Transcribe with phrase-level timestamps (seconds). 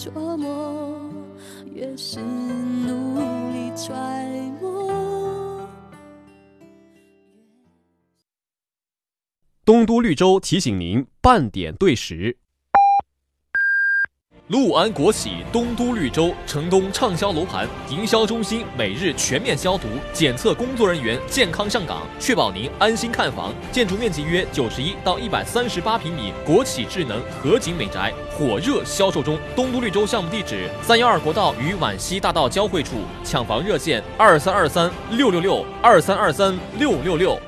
[0.00, 0.98] 琢磨，
[1.74, 4.26] 越是努力揣
[4.58, 5.68] 摩。
[9.62, 12.38] 东都绿洲提醒您半点对时。
[14.50, 23.54] 陆安国企东都绿洲城东畅销楼盘营销中心每日全面消毒检测，工作人员健康上岗，确保您安心看房。
[23.70, 29.38] 建筑面积约九十一到一百三十八平米，国企智能合景美宅火热销售中。
[29.54, 37.38] 东都绿洲项目地址：三幺二国道与皖西大道交汇处，抢房热线：二三二三六六六二三二三六六六。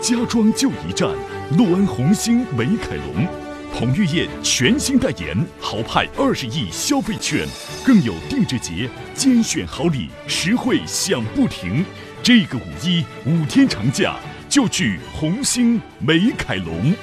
[0.00, 1.08] 家装就一站，
[1.50, 3.28] 陆安红星美凯龙，
[3.72, 7.46] 彭于晏全新代言，豪派二十亿消费券，
[7.84, 11.84] 更有定制节精选好礼，实惠享不停。
[12.22, 14.16] 这个五一五天长假
[14.48, 16.94] 就去红星美凯龙。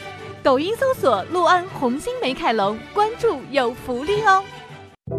[0.41, 4.43] 抖音搜索“陆安红星美凯龙”，关注有福利哦。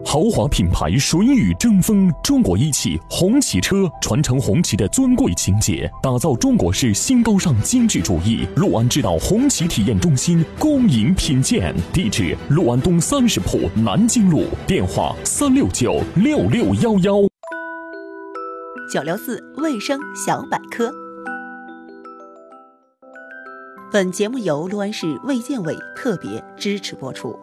[0.05, 8.47] 豪华品牌水雨争锋，中国一汽红旗车传承红旗的尊贵情结，打造中国式新高尚精致主义。
[8.57, 17.23] 陆安知道红旗体验中心恭迎品鉴，地址：陆安东三十铺南京路，电话：三六九六六幺幺。
[18.93, 20.93] 九六四卫生小百科。
[23.93, 27.39] 本节目由陆安市卫健委特别支持播出。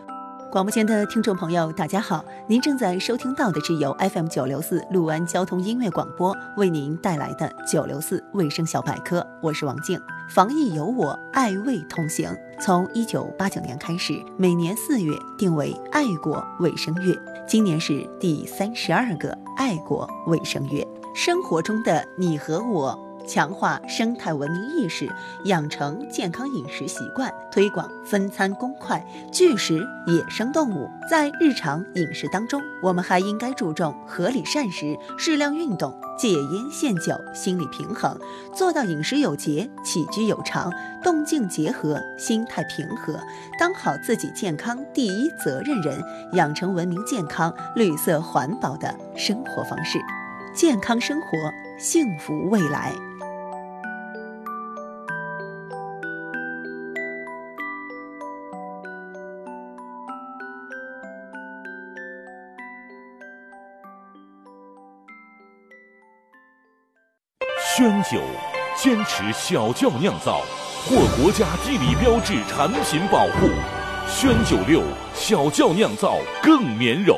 [0.52, 10.02] 广播前的听众朋友，大家好，您正在收听到的是由 FM 九六四陆安交通音乐广播为您带来的九六四卫生小百科，我是王静。
[10.28, 12.36] 防疫有我，爱卫同行。
[12.60, 17.16] 从一九八九年开始，每年四月定为爱国卫生月，
[17.48, 20.84] 今年是第三十二个爱国卫生月。
[21.14, 23.09] 生活中的你和我。
[23.28, 25.08] 强化生态文明意识，
[25.46, 30.90] 养成健康饮食习惯，推广分餐公筷，拒食野生动物。
[31.10, 38.18] 在日常饮食当中，我们还应该注重合理膳食、适量运动、戒烟限酒、心理平衡，
[38.54, 40.72] 做到饮食有节、起居有常、
[41.04, 43.20] 动静结合、心态平和，
[43.60, 46.04] 当好自己健康第一责任人，
[46.34, 50.00] 养成文明健康、绿色环保的生活方式，
[50.54, 51.28] 健康生活，
[51.80, 52.94] 幸福未来。
[67.80, 68.20] 宣酒，
[68.76, 70.42] 坚持小窖酿造，
[70.84, 73.48] 获国家地理标志产品保护。
[74.06, 77.18] 宣酒六，小窖酿造更绵柔。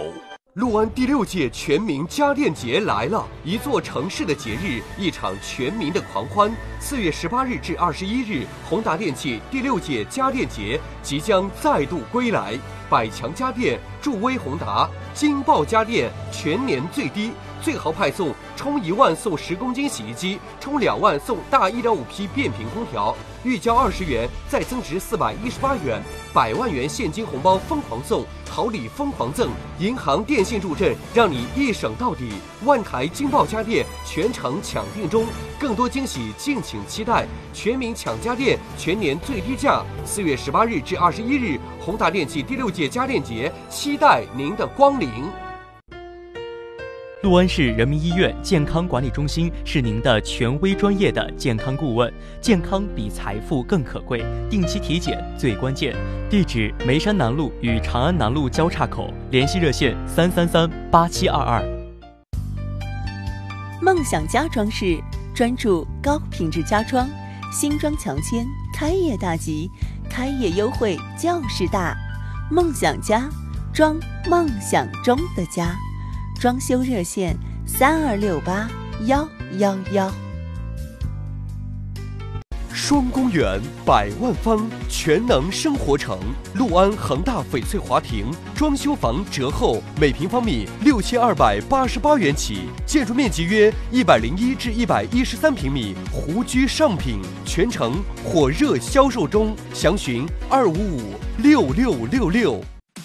[0.53, 6.51] 陆安第六届全民家电节来了，一座城市的节日，一场全民的狂欢。
[6.79, 12.53] 四月十八日至二十一日，宏达电器第六届家电节即将再度归来。
[12.87, 17.31] 百强家电助威宏达，金爆家电全年最低。
[17.63, 25.99] 最豪派送，充一万送十公斤洗衣机，充两万送大一点五匹变频空调，预交二十元再增值四百一十八元，
[26.31, 32.33] 百万元现金红包疯狂送，好礼疯狂赠，银行、电信助阵，让你一省到底。
[32.63, 35.25] 万台金爆家电全程抢订中，
[35.59, 37.25] 更多惊喜敬请期待。
[37.51, 39.83] 全民抢家电，全年最低价。
[40.05, 45.09] 四月十八日至二十一日，宏达电器第六届家电节，期待您的光临。
[47.23, 52.11] 陆安市人民医院健康管理中心是您的权威专业的健康顾问，
[52.41, 55.95] 健康比财富更可贵，定期体检最关键。
[56.31, 61.63] 地址：眉山南路与长安南路交叉口，联系热线：三三三八七二二。
[63.79, 64.99] 梦想家装饰
[65.35, 67.07] 专注高品质家装，
[67.53, 68.43] 新装强签，
[68.73, 69.69] 开业大吉，
[70.09, 71.95] 开业优惠就是大。
[72.49, 73.29] 梦想家，
[73.71, 73.95] 装
[74.27, 75.77] 梦想中的家。
[76.41, 77.37] 装修热线：
[77.67, 78.67] 三二六八
[79.05, 79.29] 幺
[79.59, 80.11] 幺幺。
[82.73, 86.17] 双公园百万方全能生活城，
[86.55, 88.25] 陆安恒大翡翠华庭
[88.55, 102.59] 装修房折后，每平方米六千二百八十八元起，建筑面积约一百零一至一百一十三平米，湖居上品，全程火热销售中，详询二五五六六六六。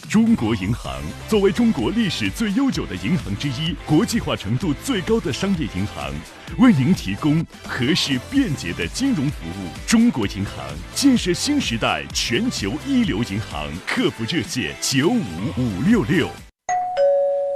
[0.08, 6.12] 中国银行作为中国历史最悠久的银行之一，国际化程度最高的商业银行，
[6.58, 9.68] 为您提供合适便捷的金融服务。
[9.86, 10.64] 中国银行
[10.94, 15.22] 建设新时代全球一流银行，客服热线九五
[15.56, 16.45] 五六六。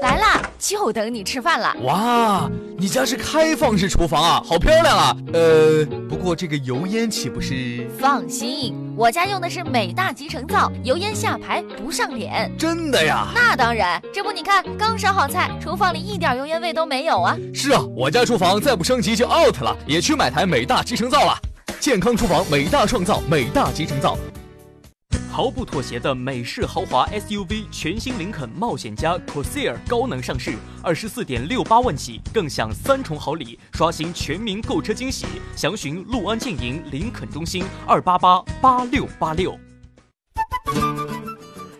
[0.00, 0.41] 来啦！
[0.58, 1.76] 就等你吃饭了。
[1.82, 5.17] 哇，你家是开放式厨房啊，好漂亮啊！
[5.35, 7.87] 呃，不过这个油烟岂不是？
[7.99, 12.50] 放心，我家用的是美大集成灶，油烟下排不上脸。
[12.58, 13.29] 真的呀？
[13.35, 17.37] 那当然，这不你看，刚烧好菜，厨房里一点油烟味都没有啊。
[17.52, 21.38] 是啊，我家厨房再不升级就 out 了，也去买台美大集成灶了。
[21.79, 24.17] 健康厨房，美大创造，美大集成灶。
[25.32, 35.26] 毫不妥协的美式豪华 SUV 全新林肯冒险家 Corsair 高能上市，二十四点六八万起，更享三重好礼，刷新全民购车惊喜。
[35.54, 39.56] 详询陆安建营林肯中心二八八八六八六。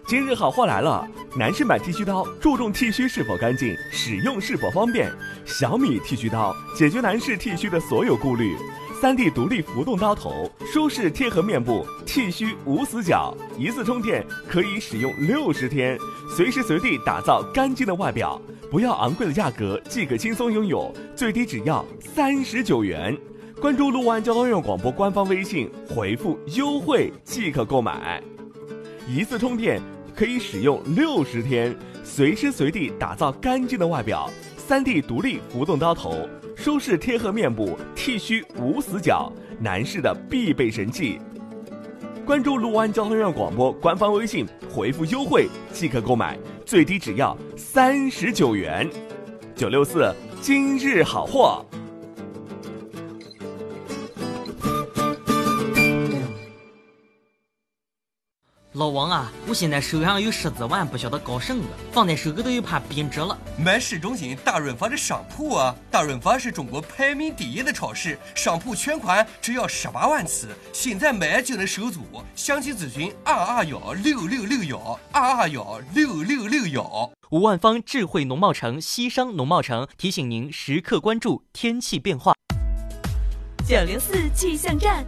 [0.07, 1.07] 今日好货来了！
[1.37, 5.11] 男士买剃须刀，注重剃须是否干净，使用是否方便。
[5.45, 8.57] 小米剃须刀解决男士剃须的所有顾虑。
[9.01, 15.99] 三 D 独立浮动刀头，舒适贴合面部，剃须无死角，一次充电可以使用六十天，
[16.37, 18.39] 随时随地打造干净的外表。
[18.71, 23.17] 不要昂贵的价格，即可轻松拥有，最低只要三十九元。
[23.59, 28.23] 关注六安交通用广播官方微信，回复优惠即可购买。
[29.09, 29.81] 一次充电
[30.15, 31.75] 可以使用六十天，
[32.05, 34.29] 随时随地打造干净的外表。
[34.59, 36.29] 三 D 独立浮动刀头。
[36.61, 41.19] 舒适贴合面部，剃须无死角，男士的必备神器。
[42.27, 48.87] 关注卢湾交通院广播官方微信，回复优惠即可购买，最低只要三十九元。
[49.57, 51.65] 九六四今日好货。
[58.81, 61.63] 老王啊，我现在手上有十几万，不晓得搞什么，
[61.93, 63.37] 放在手里头又怕贬值了。
[63.59, 65.77] 买市中心大润发的商铺啊！
[65.91, 72.01] 大润发是中国排名第一的超市，商铺全款只要十八万起，现在买就能收租。
[72.35, 77.11] 详细咨询二二幺六六六幺二二幺六六六幺。
[77.33, 82.33] 五万方智慧农贸城西商农贸城提醒您时刻关注天气变化。
[83.69, 85.05] 九零四气象站。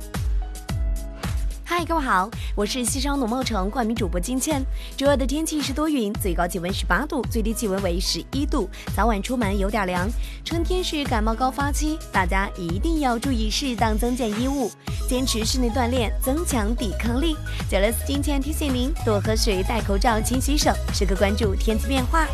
[1.64, 4.62] 嗨，各位好，我是西昌农贸城冠名主播金倩。
[4.96, 10.08] 周二的天气是多云，最高气温十八度，最低气温为十一度，早晚出门有点凉。
[10.44, 14.70] 春天是感冒高发期，大家一定要注意适当增减衣物，
[15.08, 17.36] 坚持室内锻炼，增强抵抗力。
[17.70, 22.26] 九六四金倩提醒您多喝水，戴口罩，勤洗手，时刻关注天气变化。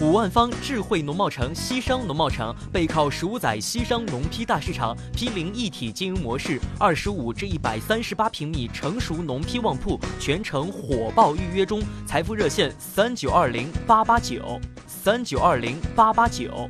[0.00, 11.82] 五万方智慧农贸城西商农贸城背靠十五载西商农批大市场，批零一体经营模式，二十五至一百三十八平米成熟农批旺铺，全程火爆预约中。
[12.06, 16.68] 财富热线三九二零八八九三九二零八八九。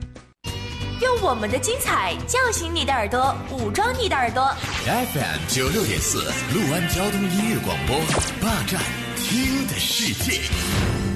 [1.00, 4.52] 用我们的精彩叫醒你的耳朵，武装你的耳朵。
[4.84, 6.18] FM 九六点四，
[6.52, 7.96] 陆安交通音乐广播，
[8.42, 8.82] 霸占
[9.16, 11.09] 听的世界。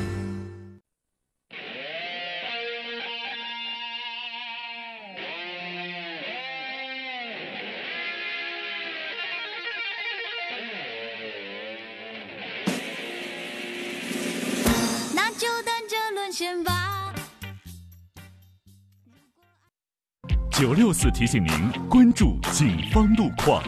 [20.65, 21.51] 九六四提醒您
[21.91, 23.63] 关注警方路况。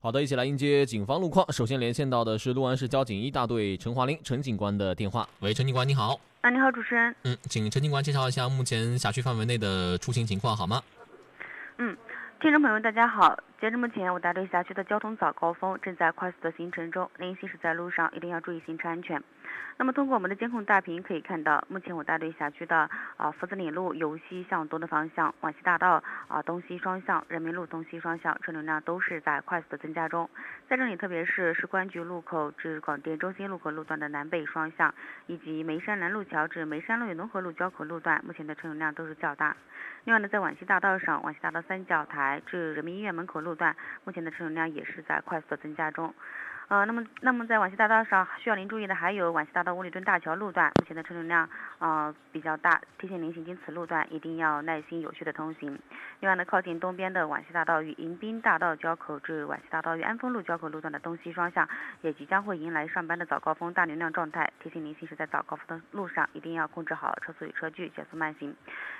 [0.00, 1.46] 好的，一起来迎接警方路况。
[1.52, 5.28] 首先连线到的是六安市交警一大队陈华林陈警官的电话。
[5.42, 6.18] 喂，陈警官你好。
[6.40, 7.14] 啊，你好，主持人。
[7.22, 10.82] 嗯，请陈警官介绍一下目前辖区范围内的出行情况好吗？
[11.78, 11.96] 嗯，
[12.40, 13.38] 听众朋友大家好。
[13.60, 19.22] 截至目前，我大队辖区的交通早高峰正在快速的形成中，您行驶在路上一定要注意行车安全。
[19.76, 30.28] 那么通过我们的监控大屏可以看到，目前我大队辖区的啊福子岭路由西向东的方向，皖西大道啊东西双向，人民路东西双向车流量都是在快速的增加中。
[30.68, 34.94] 在这里，特别是市公安局路口至广电中心路口路段的南北双向，
[35.26, 39.56] 以及眉山南路桥至眉山路与农河路交口路段，目前的车流量都是较大。
[40.04, 46.14] 另外呢，在皖西大道上，皖西大道三角台至人民医院门口路段，目前的车流量也是在快速的增加中。
[46.70, 51.50] 呃，那么，那么在皖西大道上需要您注意的还有皖西大道五里墩大桥路段，目前的车流量
[51.80, 55.76] 呃比较大，提醒您行经此路段一定要耐心有序的通行。
[56.20, 61.68] 另外呢，靠近东边的皖西大道与迎宾大道交口至皖西大道与安丰路交口路段的东西双向，
[62.02, 68.54] 也即将会迎来上班的早高峰大流量状态，提醒您行驶在早高峰的路上一定要控制好车速与车距，减速慢行。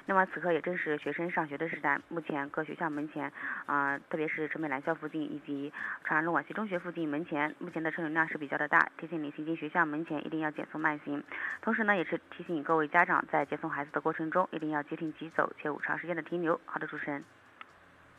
[0.06, 3.30] 另外，此刻也正是学生上学的时代，目前各学校门前
[3.66, 5.72] 啊，特别是城北南校附近以及
[6.02, 7.54] 长安路皖西中学附近门前。
[7.60, 11.22] 目前的车流量是比较的大，提醒你行进学校门前一定要减速慢行。
[11.60, 16.58] 同时呢，也是提醒各位家长在接送孩子的过程中，一定要即停即走，切勿长时间的停留。
[16.64, 17.22] 好的，主持人。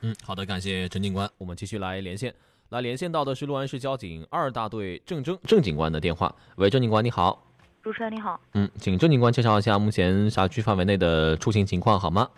[0.01, 1.27] 嗯，好的，感谢陈警官。
[1.39, 2.31] 我们继续来连线，
[2.69, 6.35] 来连线到的是六安市交警二大队郑征郑警官的电话。
[6.57, 7.43] 喂，郑警官，你好。
[7.81, 8.39] 主持人你好。
[8.53, 12.29] 嗯，请郑警官介绍一下目前辖区范围内的出行情况好吗？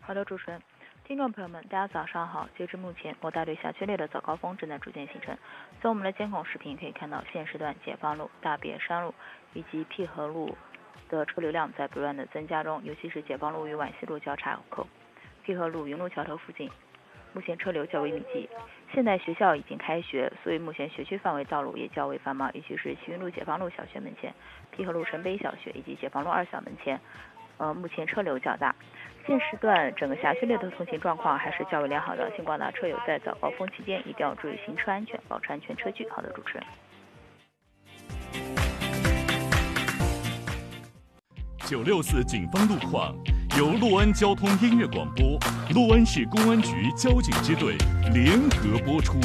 [0.00, 0.60] 好的，主持人。
[1.08, 2.46] 听众朋友们，大家早上好。
[2.54, 5.34] 截至目前，某大队辖区内的早高峰正在逐渐形成。
[5.80, 9.14] 从我们的监控视频可以看到，现时段解放路、大别山路
[9.54, 10.54] 以及辟河路
[11.08, 14.86] 的车流量在不断的增加中，尤其是解放路与皖西路交叉口、
[15.42, 16.70] 辟河路云路桥头附近，
[17.32, 18.46] 目前车流较为密集。
[18.92, 24.34] 现在学校已经开学，所以目前学区范围道路也较为繁忙，尤其是齐云路解放路小学门前、
[24.72, 27.00] 辟河路城北小学以及解放路二小门前，
[27.56, 28.74] 呃，目前车流较大。
[29.28, 36.08] 现时段整个辖区内的通行状况还是较为良好的，请广大车友在早高峰期间一定要注意行车安全，保持安全车距。
[36.08, 36.64] 好的，主持人。
[41.66, 43.14] 九六四警方路况
[43.58, 45.38] 由陆安交通音乐广播、
[45.74, 47.76] 陆安市公安局交警支队
[48.14, 49.20] 联合播出。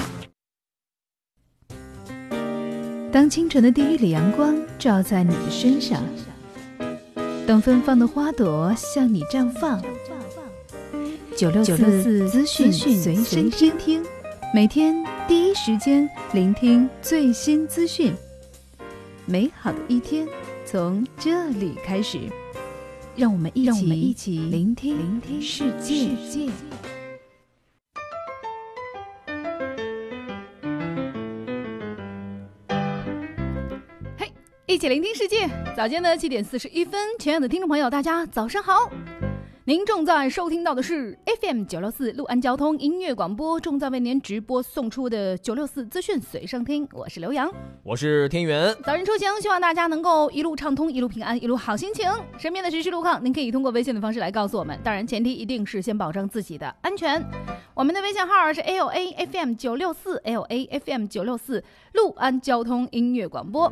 [3.09, 6.03] 当清晨的第一缕阳光照在你的身上。
[7.45, 9.81] 等芬芳的花朵向你绽放。
[11.35, 13.15] 九六四资讯随
[13.49, 14.01] 身听，
[14.53, 18.13] 每天第一时间聆听最新资讯。
[19.25, 20.27] 美好的一天
[20.65, 22.19] 从这里开始，
[23.15, 26.11] 让我们一起一起聆听聆听世界。
[34.73, 35.47] 一起聆听世界。
[35.77, 38.89] 早间的七点四十一分，亲爱的听众朋友，大家早上好。
[39.65, 46.87] 您正在收听到的是 FM 九六四陆安交通音乐广播，正在为您直播送出的九六四资讯随身听。
[46.91, 47.53] 我是刘洋，
[47.83, 48.75] 我是天元。
[48.83, 52.09] 早晨出行，希望大家能够一路畅通，一路平安，一路好心情。
[52.39, 54.75] 身边的实时路况，您可以通过微信的方式来告诉我们。
[54.83, 57.23] 当然，前提一定是先保证自己的安全。
[57.75, 61.63] 我们的微信号是 L A F M 九六四 L A F M 九六四
[61.93, 63.71] 陆安交通音乐广播。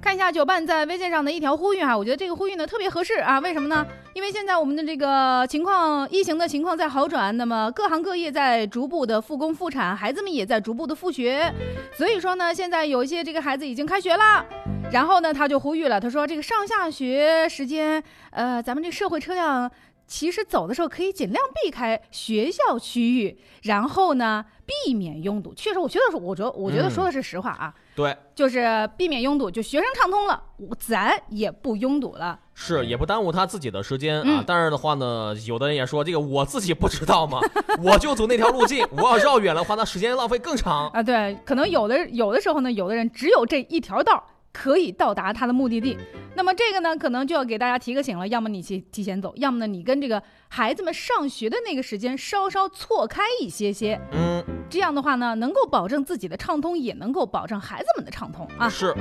[0.00, 3.86] 看一下九办在微信上的一条呼吁哈，我觉得这个呼吁呢特别合适啊，为什么呢？
[4.14, 11.52] 因为现在我们的这个情况，疫情的情况在好转，那么各行各业在逐步的复工复产，孩子们也在逐步的复学，
[11.92, 14.44] 所以说呢，现在有一些这个孩子已经开学了，
[14.90, 19.70] 然后呢他就呼吁了，他说这个上下学时间，呃，咱们这社会车辆。
[20.06, 25.54] 其实走的时候可以尽量避开学校区域，然后呢避免拥堵。
[25.54, 27.72] 确实，我觉得是，我觉得，我觉得说的是实话啊。
[28.00, 30.42] 对，就是避免拥堵，就学生畅通了，
[30.78, 32.38] 咱也不拥堵了。
[32.54, 34.42] 是，也不耽误他自己的时间啊。
[34.46, 37.40] 但是的话呢，有的人也说，这个我自己不知道吗？
[37.84, 41.02] 我就走那条路径，我要绕远的话，那时间浪费更长啊。
[41.02, 44.24] 对，可能有的有的时候呢，有的人只有这一条道。
[44.52, 45.96] 可以到达他的目的地，
[46.34, 48.26] 那么这个呢，可能就要给大家提个醒了。
[48.26, 54.00] 要么你去提前走，要么呢，你跟这个孩子们上学的那个时间稍稍错开一些些。
[54.10, 54.39] 嗯，
[54.70, 58.68] 这样的话呢，能够保证自己的畅通，也能够保证孩子们的畅通啊。
[58.68, 58.94] 是。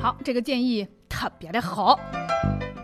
[0.00, 1.98] 好，这个建议特别的好，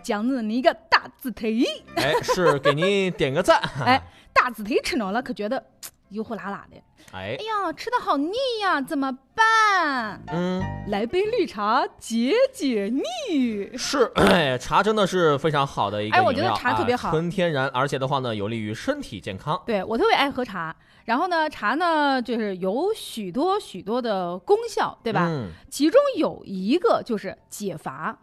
[0.02, 1.64] 奖励你一个大字腿。
[1.96, 3.60] 哎，是给您点个赞。
[3.84, 4.00] 哎，
[4.32, 5.62] 大字腿吃着了，可觉得
[6.10, 6.76] 油乎辣辣的。
[7.12, 8.32] 哎，哎呀，吃的好腻
[8.62, 10.20] 呀，怎么办？
[10.28, 13.76] 嗯，来杯绿茶解解腻。
[13.76, 19.60] 是，哎， 茶真的是非常好的一个哎，我觉得茶特别好，纯天然，而且的话呢，有利于身体健康。
[19.64, 25.26] 对我特别爱喝茶，然后呢，茶呢就是有许多许多的功效，对吧？
[25.28, 28.18] 嗯，其中有一个就是解乏。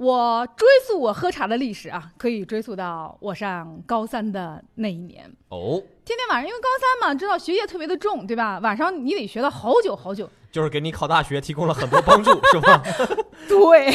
[0.00, 5.78] 我追溯我喝茶的历史啊，可以追溯到我上高三的那一年哦。
[6.06, 8.58] 天天晚上，因为高三嘛，知道学业特别的重，对吧？
[8.60, 12.82] 晚上你得学到好久好久，就是给你考大学提供了很多帮助，是吧？
[13.46, 13.92] 对。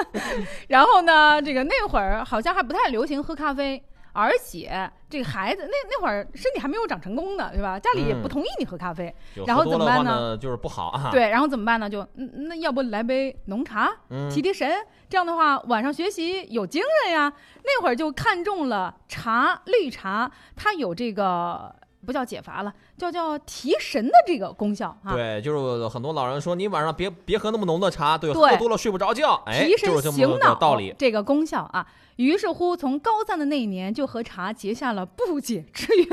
[0.68, 3.84] 然后呢，这个那会儿好像还不太流行喝咖啡。
[4.14, 7.78] 而且这个孩子那那会儿身体还没有长成功呢，对吧？
[7.78, 9.14] 家里也不同意你喝咖啡，
[9.46, 10.38] 然后怎么办呢？
[10.38, 11.10] 就是不好啊。
[11.12, 11.90] 对，然后怎么办呢？
[11.90, 13.90] 就那要不来杯浓茶，
[14.30, 14.74] 提提神。
[15.10, 17.32] 这样的话晚上学习有精神呀。
[17.64, 21.74] 那会儿就看中了茶，绿茶，它有这个。
[22.06, 25.14] 不叫解乏了，叫叫提神的这个功效啊。
[25.14, 29.42] 对，就是很多老人说，你晚上别别喝那么浓的茶，对，喝多了睡不着觉。
[29.46, 31.86] 哎，提神醒脑道理，这个功效啊。
[32.16, 36.08] 于是乎，从高三的那一年就和茶结下了不解之缘。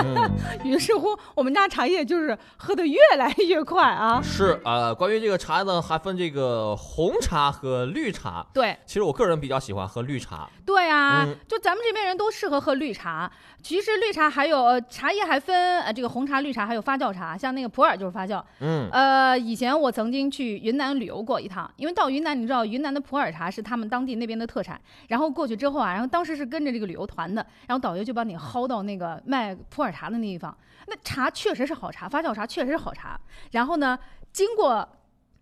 [0.64, 4.20] 于是乎，我们家茶叶就是喝的越来越快啊。
[4.22, 8.46] 是呃，关于这个茶呢，还分这个红茶和绿茶。
[8.54, 10.48] 对，其实我个人比较喜欢喝绿茶。
[10.64, 13.30] 对啊，就咱们这边人都适合喝绿茶。
[13.62, 18.42] 其实绿茶还有茶叶还分呃这个红茶、绿茶，还有发酵茶，像那个普洱就是发酵。
[18.60, 30.56] 嗯，呃，以前我曾经去云南旅游过一趟，因为到云南你知道云南的普洱茶是他们当地那边的特产，然后过去之后啊，然后当时是跟着这个旅游团的，然后导游就把你薅到那个卖普洱茶的那地方，
[30.86, 33.18] 那茶确实是好茶，发酵茶确实是好茶。
[33.50, 33.98] 然后呢，
[34.32, 34.88] 经过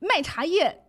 [0.01, 0.83] 卖茶叶，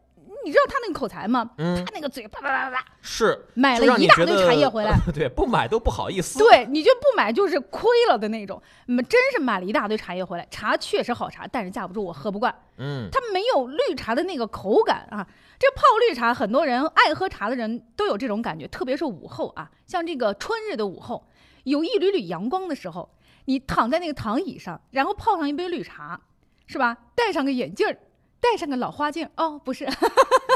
[0.46, 1.52] 你知道他那个口才吗？
[1.58, 6.40] 嗯他那个嘴啪啪啪啪啪，是买了一大堆茶叶回来 对，不买都不好意思。
[6.40, 8.62] 对，你就不买就是亏了的那种。
[8.88, 12.54] 嗯，真是买了一大堆茶叶回来，茶确实好茶，但是架不住我喝不惯。
[12.78, 15.28] 嗯，它没有绿茶的那个口感啊。
[15.62, 21.24] 这泡绿茶，很多人爱喝茶的人都有这种感觉，特别是午后啊，像这个春日的午后，
[21.66, 23.08] 有一缕缕阳光的时候，
[23.46, 26.20] 你躺在那个躺椅上，然后泡上一杯绿茶，
[26.66, 26.98] 是吧？
[27.14, 27.96] 戴上个眼镜儿，
[28.40, 29.86] 戴上个老花镜，哦，不是，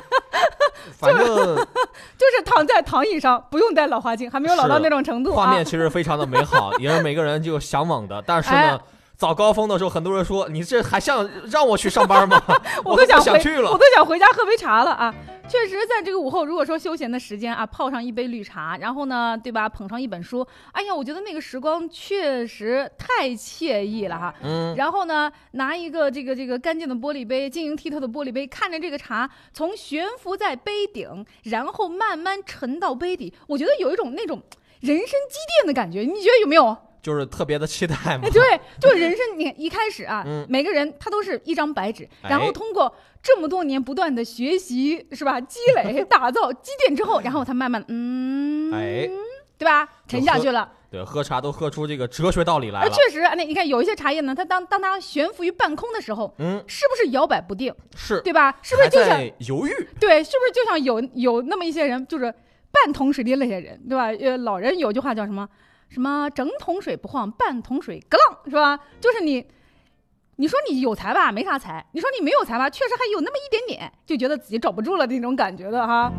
[0.97, 1.23] 反正
[2.17, 5.45] 就是躺在躺椅上，不用戴老花镜，还没有老到那种程度啊。
[5.45, 8.19] 画面其实非常的美好，也是每个人就向往的。
[8.25, 8.79] 但是呢哎，
[9.17, 12.41] 早高峰的时候，很多人说你这还像让我去上班吗？
[12.83, 13.77] 我都都想想去了我。
[13.77, 15.13] 都想回家喝杯茶了啊！
[15.47, 24.33] 确实，在这个午后，如果说休闲的时间啊，泡上一杯绿茶，然后呢，对吧，捧上一本书，哎呀，我觉得那个时光确实太惬意了哈。
[24.41, 34.41] 嗯然后呢，拿一个这个这个干净的玻璃杯，晶莹剔透的玻璃杯，看着这个茶从悬浮在杯顶，然后慢慢沉到杯底，我觉得有一种那种
[34.81, 36.75] 人生积淀的感觉，你觉得有没有？
[37.05, 38.29] 就是特别的期待嘛哎，。
[38.31, 38.41] 对，
[38.81, 45.39] 就人生，你一开始啊，嗯每个人他都是一张白纸，哎然后通过这么多年不断的学习，是吧？
[45.39, 49.07] 积累、 打造、积淀之后，然后才慢慢，嗯，哎，
[49.55, 49.87] 对吧？
[50.07, 50.71] 沉下去了。
[50.89, 52.89] 对，喝茶都喝出这个哲学道理来了。
[52.89, 57.71] 确实，那你看有一些茶叶呢，它当当它悬浮于半空的时候，嗯，是不是摇摆不定？
[57.95, 58.55] 是对吧？
[58.63, 59.71] 是不是就像在犹豫？
[59.99, 62.33] 对，是不是就像有有那么一些人，就是
[62.71, 64.05] 半桶水的那些人，对吧？
[64.07, 65.47] 呃，老人有句话叫什么？
[65.89, 68.79] 什么整桶水不晃，半桶水咯浪，是吧？
[68.99, 69.45] 就是你，
[70.35, 76.11] 你说你有才吧，没啥才；你说你没有才吧，确实还有那么一点点，就觉得自己找不住了那种感觉的哈。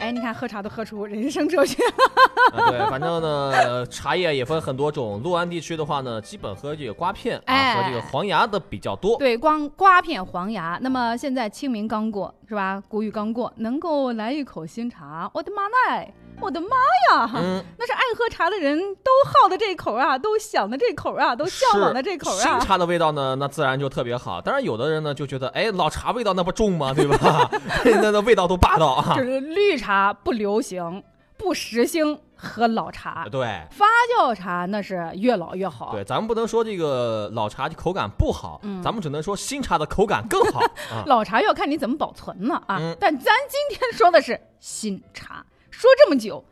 [0.00, 1.82] 哎，你看喝茶都喝出人生哲学。
[2.52, 5.22] 啊，对，反正呢，呃茶叶也分很多种。
[5.22, 9.16] 六安地区的话呢，基本喝这个瓜片啊，哎和这个黄芽的比较多。
[9.18, 10.78] 对，光瓜片、黄芽。
[10.82, 12.82] 那么现在清明刚过，是吧？
[12.88, 16.12] 谷雨刚过，能够来一口新茶，我的妈奈！
[16.40, 16.68] 我的妈
[17.10, 17.30] 呀！
[17.34, 22.40] 嗯那是爱喝茶的人都好的这口啊，都想的这口啊，都向往的这口啊。
[22.42, 24.40] 新茶的味道呢，那自然就特别好。
[24.40, 26.92] 当然，有的人呢就觉得，哎，老茶味道那不重吗？
[26.94, 27.50] 对吧？
[27.84, 29.22] 那那味道都霸道啊就。
[29.22, 31.02] 是绿茶不流行，
[31.36, 33.26] 不时兴喝老茶。
[33.30, 35.92] 对发酵茶那是越老越好。
[35.92, 40.60] 对，咱们不能说这个老茶口感不好，嗯咱们只能说新茶的口感更好
[40.92, 41.02] 啊。
[41.06, 42.76] 老茶要看你怎么保存呢啊！
[42.80, 45.44] 嗯但咱今天说的是新茶，
[45.80, 46.44] 说这么久，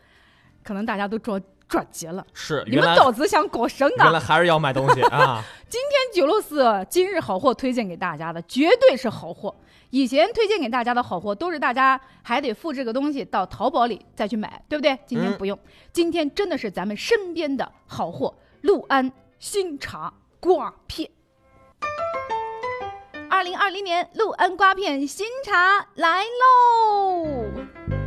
[0.65, 1.39] 可能大家都着
[1.69, 2.25] 转急了。
[2.33, 4.19] 是，你们脑子想搞什原来？
[4.19, 5.45] 还是要买东西啊。
[5.69, 9.55] 今天九六四今日好货推荐给大家的，绝对是好货。
[9.91, 14.99] 以前推荐给大家的好货，都是大家还得复制个东西到淘宝里再去买，对不对？
[15.07, 15.59] 今天嗯不用，
[15.93, 20.11] 今天真的是咱们身边的好货——六安新茶
[20.41, 21.11] 瓜片。
[23.29, 27.98] 二零二零年六安瓜片新茶来喽！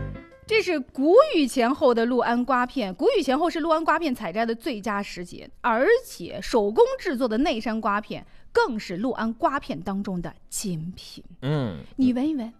[0.52, 11.24] 这是谷雨前后的六安瓜片，谷雨前后是六安瓜片采摘的最佳时节，而且手工制作的内山瓜片更是六安瓜片当中的精品。
[11.42, 12.52] 嗯，你闻一闻，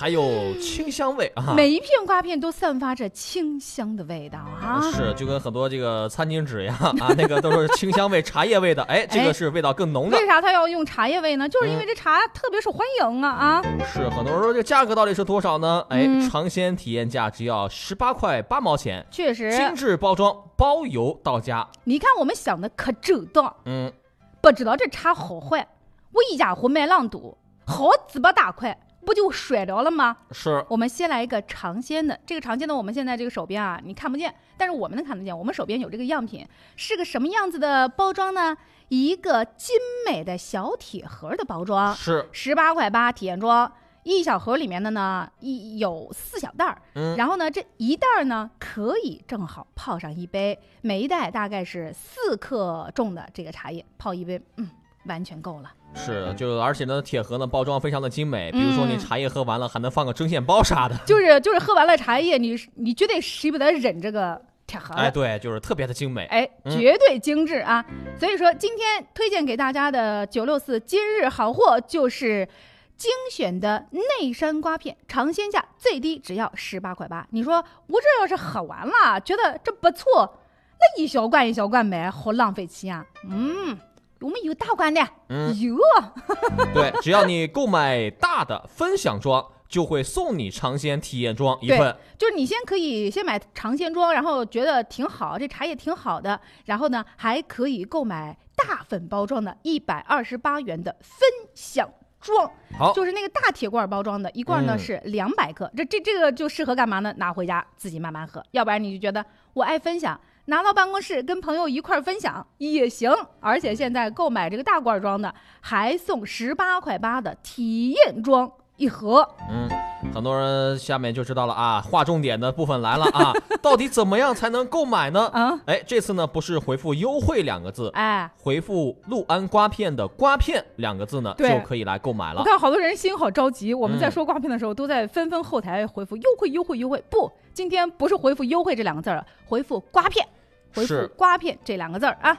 [0.00, 1.52] 还有清香味啊。
[1.54, 4.80] 每一片瓜片都散发着清香的味道啊！
[4.90, 8.82] 是，就跟很多这个餐巾纸一样啊， 那个都是清香味、茶叶味的。
[8.84, 10.16] 哎，这哎个是味道更浓的。
[10.16, 11.46] 为啥它要用茶叶味呢？
[11.46, 13.62] 就是因为这茶特别受欢迎啊啊！
[13.92, 15.84] 是，很多人说这价格到底是多少呢？
[15.90, 21.68] 哎，嗯尝鲜体验价只要十八块八毛钱，确实，精致包装，包邮到家。
[21.84, 23.92] 你看我们想的可周到，嗯，
[24.40, 25.68] 不知道这茶好坏，
[26.12, 27.36] 我一家伙买两肚，
[27.66, 30.16] 好几百大块，不就甩着了吗？
[30.32, 38.56] 是我们先来一个尝鲜的，这个尝鲜的我们现在这个手边啊，你看不见，但是我们能看得见，我们手边有这个样品，是个什么样子的包装呢？
[38.88, 43.72] 一个精美的小铁盒的包装，是十八块八体验装。
[44.02, 54.70] 一小盒里面的呢，一有四小袋儿，嗯然后呢，这一袋儿呢可以正好泡上一杯，每一袋大概是四克重的这个茶叶，泡一杯，嗯，
[55.04, 55.70] 完全够了。
[55.94, 60.96] 是，就而且呢，铁盒呢包装非常的精美，比如说你嗯茶叶喝完了，还能放个针线包啥的。
[61.04, 65.00] 就是就是喝完了茶叶，你你绝对舍不得忍这个铁盒子。
[65.00, 66.24] 哎，对，就是特别的精美。
[66.26, 67.84] 哎，嗯绝对精致啊！
[68.18, 72.48] 所以说，今天推荐给大家的九六四今日好货就是
[72.96, 77.26] 精选的内山瓜片，尝鲜价最低只要十八块八。
[77.30, 77.56] 你说
[77.88, 80.38] 我这要是喝完了，觉得这不错，
[80.78, 83.04] 那一小罐一小罐买，好浪费钱啊！
[83.28, 83.76] 嗯，
[84.20, 85.76] 我们有大罐的，嗯有。
[86.74, 91.96] 对，只要你购买大的分享装，就会送你尝鲜体验装一对份。
[92.18, 101.88] 就是你先可以先买尝鲜装，然后觉得挺好，这茶叶挺好的，然后呢还可以购买大粉包装的一百二十八元的分享
[102.20, 107.14] 装，好就是那个大铁罐包装的，一罐呢嗯是两百克，这这这个就适合干嘛呢？
[107.16, 110.20] 拿回家自己慢慢喝，要不然你就觉得我爱分享。
[110.50, 113.08] 拿到办公室跟朋友一块儿分享也行，
[113.38, 119.24] 而且现在购买这个大罐装的还送十八块八的体验装一盒。
[119.48, 119.68] 嗯，
[120.12, 123.32] 很多人下面就知道了啊，划重点的部分来了啊，
[123.62, 125.28] 到底怎么样才能购买呢？
[125.28, 132.44] 啊，哎，这次呢不是回复“优惠”两个字，哎，回复“六安瓜片”的“瓜片”两个字呢，就可以来购买了我。
[132.44, 137.00] 看好多人心好着急，我们在嗯说瓜片的时候，都在纷纷后台回复优惠、优惠、优惠。
[137.08, 140.26] 不，今天不是回复优惠这两个字儿了，回复瓜片，
[140.74, 142.36] 回复是瓜片这两个字儿啊。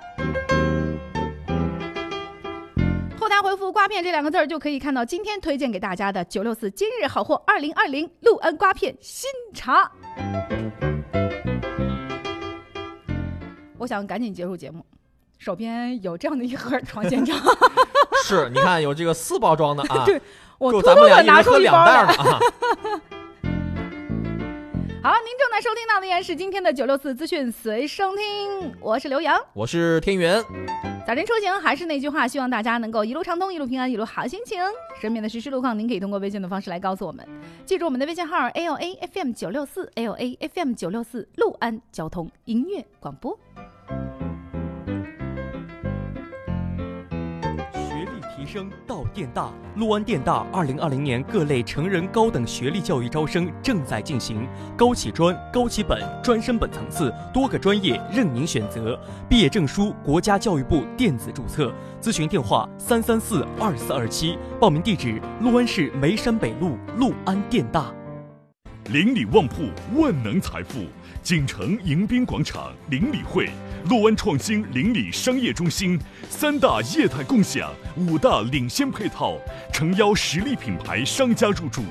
[3.20, 9.92] 后台回复“瓜片”这两个字儿，就可以看到今天推荐给大家的九六四今日好货二零二零六安瓜片新茶。
[13.78, 14.84] 我想赶紧结束节目，
[15.38, 17.36] 手边有这样的一盒床前茶，
[18.26, 20.20] 是，你看有这个四包装的啊， 对
[20.58, 22.40] 我够偷偷的拿出两袋儿啊。
[25.04, 29.36] 好，您正在收听到的依然是今天的九六四资讯随声听，我是刘洋。
[29.52, 30.44] 我是天元，
[31.08, 34.62] 早晨出行还是那句话，希望大家能够一路畅通，一路平安，一路好心情。
[35.02, 37.28] 身边的实时路况，您可以通过微信的方式来告诉我们。
[37.66, 43.36] 记住我们的微信号 L A F M 九六四 L A F M 九六四六安交通音乐广播。
[48.52, 61.74] 升到电大，陆安电大二零二零年各类成人高等学历教育招生正在进行，高起专、高起本、专升本层次多个专业任您选择，毕业证书国家教育部电子注册。
[62.02, 67.90] 咨询电话：三三四二四二七，报名地址：陆安市梅山北路陆安电大。
[68.92, 70.80] 邻里旺铺，万能财富，
[71.24, 73.50] 锦城迎宾广场邻里会，
[73.90, 79.38] 洛湾创新邻里商业中心，三大业态共享，五大领先配套，
[79.74, 81.82] 诚邀实力品牌商家入驻，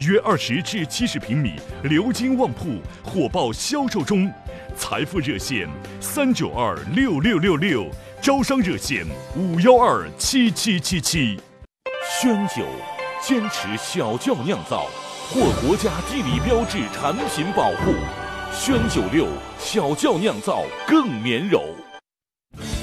[0.00, 4.32] 约二十至七十平米鎏金旺铺火爆销售中，
[4.76, 5.68] 财富热线
[6.00, 7.86] 三九二六六六六，
[8.20, 9.04] 招商热线
[9.36, 11.40] 五幺二七七七七。
[12.20, 12.64] 宣酒，
[13.20, 14.86] 坚持小窖酿造，
[15.28, 18.21] 获国家地理标志产品保护。
[18.54, 19.26] 宣九六
[19.58, 21.62] 小窖酿造更绵柔。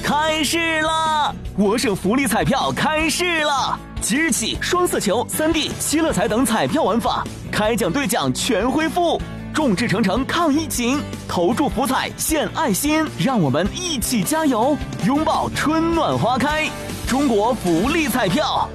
[0.04, 1.34] 开市啦！
[1.56, 3.78] 我省福利彩票开市啦！
[4.02, 9.22] 即日起，双色球、三 D、七乐彩等彩票玩法开奖兑奖全恢复。
[9.54, 16.68] 众志成城抗疫情，投注福彩献爱心，让我们一起加油，拥抱春暖花开。
[17.08, 18.68] 中国福利彩票。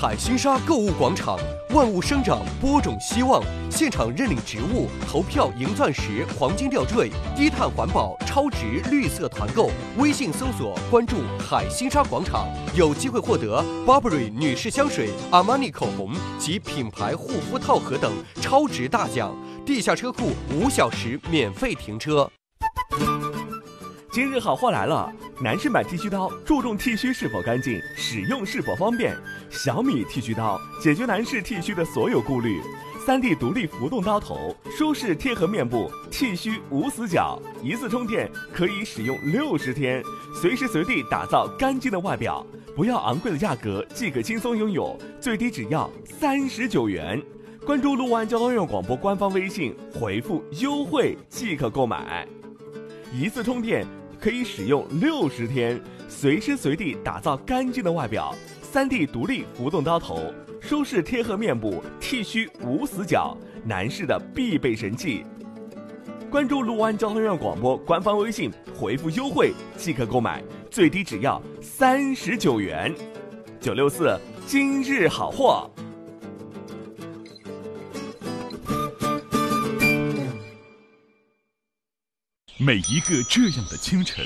[0.00, 1.38] 海心沙购物广场，
[1.74, 3.42] 万物生长，播种希望。
[3.70, 9.70] 现场认领植物，投票赢钻石、黄金吊坠，低碳环保、超值绿色团购。
[9.98, 19.36] 微信搜索关注海心沙广场，有机会获得 Burberry 女士香水、阿玛尼口红及品牌护肤套盒等超值大奖。
[19.66, 22.30] 地下车库五小时免费停车。
[24.10, 25.12] 今日好货来了！
[25.40, 29.16] 男士买剃须刀注重剃须是否干净，使用是否方便。
[29.48, 32.60] 小米剃须刀解决男士剃须的所有顾虑。
[33.06, 40.02] 三 D 独立浮动刀头，舒适贴合面部，剃须无死角，一次充电可以使用六十天，
[40.34, 42.44] 随时随地打造干净的外表。
[42.74, 47.22] 不要昂贵的价格即可轻松拥有，最低只要三十九元。
[47.64, 52.26] 关注陆安交通院广播官方微信，回复优惠即可购买。
[53.10, 53.86] 一次充电
[54.20, 58.34] 可以使用六十天，随时随地打造干净的外表。
[58.62, 65.24] 三 D 独立浮动刀头，舒适贴合面部，剃须无死角，男士的必备神器。
[66.30, 72.94] 关注陆安交通院广播官方微信，回复优惠即可购买，最低只要三十九元。
[73.58, 75.70] 九六四今日好货。
[82.60, 84.24] 每一个这样的清晨，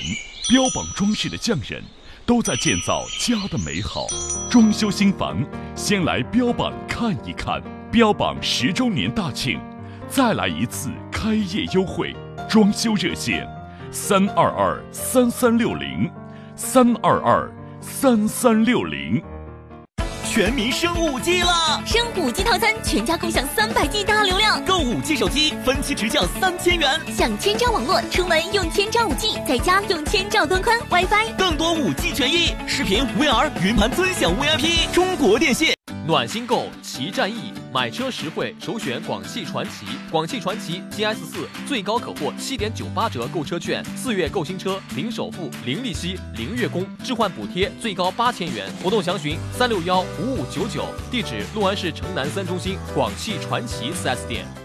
[0.49, 1.83] 标榜装饰的匠人
[2.25, 4.07] 都在建造家的美好。
[4.49, 7.61] 装修新房，先来标榜看一看。
[7.91, 9.61] 标榜十周年大庆，
[10.09, 12.15] 再来一次开业优惠。
[12.49, 13.47] 装修热线：
[13.91, 16.09] 三二二三三六零，
[16.55, 17.47] 三二二
[17.79, 19.21] 三三六零。
[20.33, 21.79] 全民升五 G 了！
[21.85, 35.72] 升五 G 套餐，全家共享三百 G 大流量，购五 G 手机分期直降三千元，享千兆网络，出门用千兆五 G，在家用千兆端宽 WiFi，更多五 G 权益，视频 VR 云盘尊享 VIP，中国电信。
[36.05, 39.85] 暖心购，齐战役，买车实惠，首选广汽传祺。
[40.11, 48.69] 广汽传祺 GS 四最高可获七点九八折购车券，四月购新车零首付、零利息、零月供，置换补贴最高八千元。
[48.83, 54.62] 活动详询三六幺五五九九，地址六安市城南三中心广汽传祺 4S 店。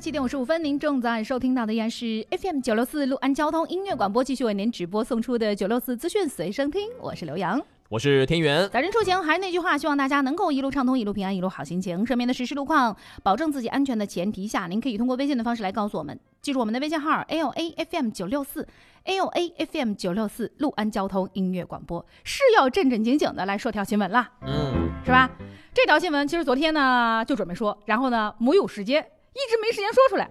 [0.00, 7.60] 七点五十五分，您正在收听到的依然是 FM 九六四六安交通音乐广播，继续为您直播送出的九六四资讯随身听，我是刘洋。
[7.90, 8.66] 我是田园。
[8.70, 12.06] 早晨出行还是那句话，希望大家能够一路畅通，一路平安，一路好心情。
[12.06, 16.18] 身边的实时路况，保证自己安全的前提下，您可以通过微信的方式来告诉我们。
[16.40, 18.66] 记住我们的微信号 L A F M 九六四
[19.04, 25.30] L A F M 九六四陆安交通音乐广播是要正正经经的来说条新闻啦，嗯，是吧？
[25.74, 29.04] 这条新闻其实昨天呢就准备说，然后呢没有时间，
[29.40, 30.28] 一直没时间说出来。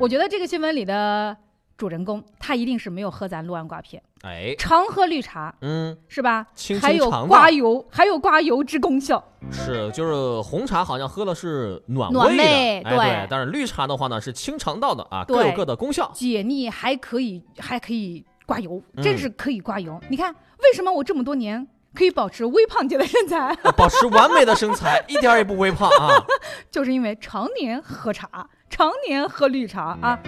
[0.00, 1.36] 我觉得这个新闻里的
[1.76, 6.46] 主人公他一定是没有喝咱六安瓜片，哎，常喝绿茶，嗯，是吧？
[6.54, 9.22] 清清还有刮油，还有刮油之功效。
[9.52, 16.10] 是，就是红茶好像喝了是暖暖胃的，胃对哎对，但是绿茶的话呢是清肠道的啊，各有各的功效。
[16.12, 20.00] 解腻还可以，还可以刮油，嗯真是可以刮油。
[20.08, 23.54] 你看，为什么我这么多年可以保持微胖姐的身材？
[23.76, 26.18] 保持完美的身材， 一点儿也不微胖啊！
[26.70, 30.18] 就是因为常年喝茶，常年喝绿茶啊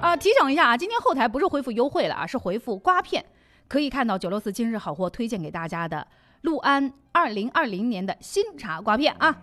[0.00, 0.16] 啊！
[0.16, 3.24] 提醒一下啊，今天后台不是回复优惠了啊，是回复瓜片，
[3.68, 6.06] 可以看到九六四今日好货推荐给大家的
[6.42, 9.36] 陆安二零二零年的新茶瓜片啊。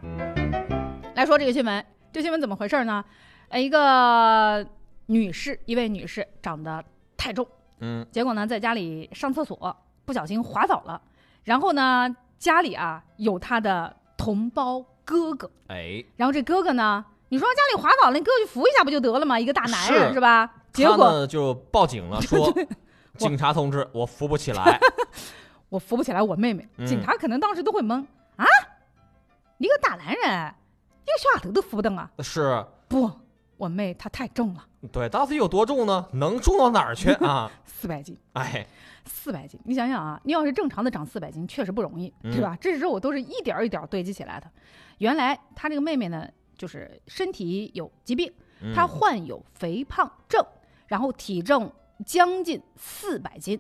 [1.13, 3.05] 来说这个新闻，这新闻怎么回事呢？
[3.49, 4.65] 呃，一个
[5.05, 6.83] 女士，一位女士长得
[7.15, 7.47] 太重，
[7.79, 11.01] 嗯，结果呢在家里上厕所不小心滑倒了，
[11.47, 19.39] 然后呢家里啊有他的同胞哥哥，哎，然后这哥哥呢，你说家里滑倒了，你哥哥去扶一下不就得了吗？
[19.39, 20.53] 一个大男人是吧？
[20.73, 22.53] 结他果呢就报警了，说
[23.15, 24.77] 警察同志，我扶不起来。
[25.69, 28.05] 我扶不起来我妹妹，嗯警察可能当时都会懵
[28.35, 28.45] 啊，
[29.57, 32.11] 你个大男人，一个小丫头都扶不动啊？
[32.19, 33.09] 是，不，
[33.55, 36.07] 我妹她太重了，对，到底有多重呢？
[36.13, 37.49] 能重到哪儿去啊？
[37.65, 38.17] 四百斤。
[38.33, 38.65] 哎，
[39.05, 42.57] 四百斤，你想想啊，你要是正常的长四百斤，确实不容易，嗯对吧？
[42.59, 44.49] 这肉都是一点儿一点儿堆积起来的。
[44.97, 50.43] 原来他这个妹妹呢，就是身体有疾病，嗯她患有肥胖症，
[50.87, 51.71] 然后体重
[52.05, 53.59] 将近四百斤。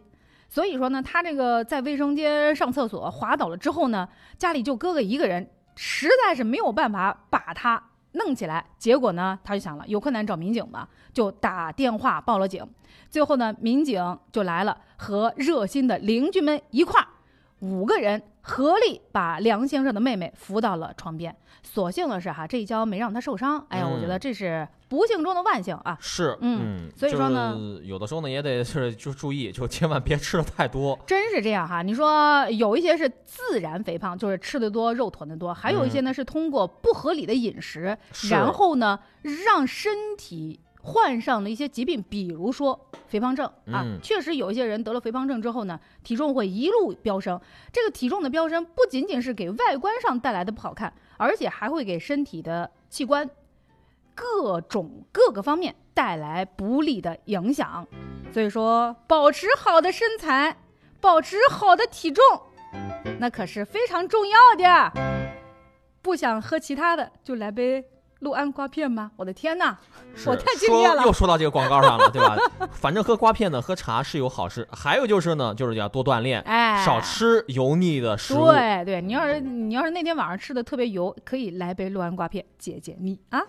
[0.49, 7.83] 所以说呢，她这个在卫生间上厕所滑倒了之后呢，家里就哥哥一个人，实在是没有办法把她
[8.17, 8.65] 弄起来。
[8.77, 12.67] 结果呢，他就想了，有困难找民警吧，就打电话报了警。
[13.09, 17.07] 最后呢，民警就来了，和热心的邻居们一块儿，
[17.59, 21.35] 五个人合力把梁先生的妹妹扶到了床边。
[21.63, 23.65] 所幸的是哈，这一跤没让他受伤。
[23.69, 25.97] 哎呀，我觉得这是不幸中的万幸啊！
[25.99, 30.97] 是，嗯所以说呢有的时候呢也得是就注意，就 千万别吃的太多。
[31.05, 37.97] 真是这样哈，你说有一些是自然肥胖，就是吃的多，肉囤的多；还有一些呢是通过不合理的饮食，
[38.29, 38.97] 然后呢
[39.45, 43.83] 让身体患上了一些疾病，比如说肥胖症啊。
[43.83, 47.39] 嗯确实有一些人得了肥胖症之后呢，体重会一路飙升。
[47.73, 53.29] 这个体重的飙升不仅仅是给外观上带来的不好看，而且还会给身体的器官
[54.15, 57.85] 各种各个方面带来不利的影响。
[58.31, 60.55] 所以说，保持好的身材，
[61.01, 62.23] 保持好的体重，
[63.19, 64.91] 那可是非常重要的。
[66.01, 67.83] 不想喝其他的，就来杯
[68.19, 69.11] 陆安瓜片吗。
[69.15, 69.77] 我的天哪，
[70.25, 71.13] 我太敬业了又。
[71.13, 72.37] 说到这个广告上了，对吧？
[72.71, 78.45] 反正喝瓜片呢，喝茶是有好事，还有就是呢，就是要多锻炼，哎少吃油腻的食物。
[78.51, 83.41] 对对，你要是你要是那天晚上吃的特别油，可以来杯六安瓜片解解腻啊。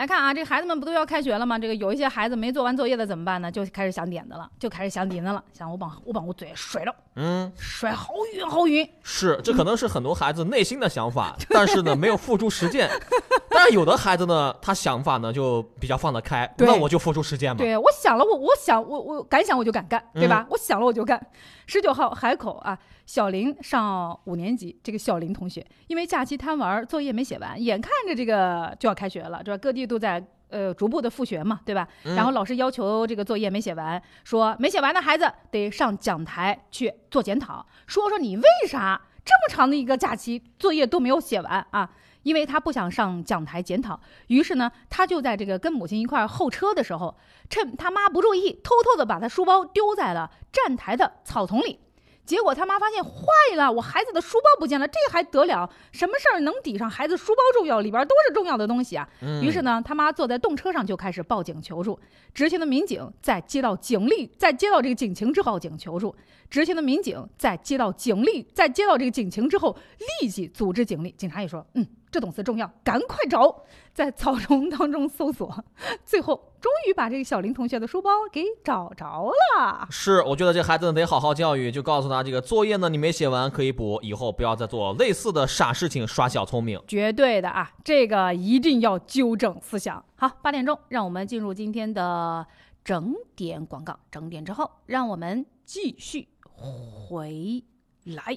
[0.00, 1.58] 来看啊，这孩子们不都要开学了吗？
[1.58, 3.52] 这个有一些孩子没做完作业的怎么办呢？
[3.52, 8.88] 就开始想点子了，就开始想点子了，想我把我把我嘴甩了，嗯，甩好远好远。
[9.02, 12.88] 是，这可能是很多孩子内心的想法， 但是呢，没有付诸实践。
[13.50, 17.58] 但是有的孩子呢，他想法呢就比较放得开，那我就付出实践嘛。
[17.58, 20.46] 对，我想了，我我想我我敢想我就敢干，对吧？
[20.48, 21.20] 嗯我想了我就干。
[21.66, 22.76] 十九号海口啊，
[23.10, 30.24] 小林上五年级，这个小林同学因为假期贪玩，作业没写完，眼看着这个就要开学了，对吧各地都在。
[30.50, 31.86] 呃，逐步的复学嘛，对吧？
[32.04, 41.88] 嗯然后老师要求这个作业没写完，说没写完的孩子得上讲台去做检讨，说说你为啥这么长的一个假期作业都没有写完啊？
[42.24, 47.16] 因为他不想上讲台检讨，于是呢，他就在这个跟母亲一块候车的时候，
[47.48, 51.78] 趁他妈不注意，偷偷的把他书包丢在了站台的草丛里。
[52.24, 53.10] 结果他妈发现坏
[53.56, 55.68] 了，我孩子的书包不见了，这还得了？
[55.90, 57.80] 什么事儿能抵上孩子书包重要？
[57.80, 59.08] 里边都是重要的东西啊！
[59.20, 61.98] 嗯于是呢，他妈坐在动车上就开始报警求助。
[62.32, 66.14] 执勤的民警在接到警力，在接到这个警情之后报警求助。
[66.48, 69.76] 执勤的民警在接到警力，在接到这个警情之后，
[70.20, 71.12] 立即组织警力。
[71.18, 75.64] 警察也说，嗯，这种词重要，赶快找，在草丛当中搜索，
[76.04, 79.86] 最后终于把这个小林同学的书包给找着了。
[79.90, 86.82] 是，我觉得这孩子呢得好好教育，就告诉他这个作业呢你没写完可以补，以后不要再做类似的傻事情耍小聪明。
[86.88, 90.04] 绝对的啊，这个一定要纠正思想。
[90.16, 92.46] 好，八点钟，让我们进入今天的
[92.84, 93.98] 整点广告。
[94.10, 97.62] 整点之后，让我们继续回
[98.04, 98.36] 来。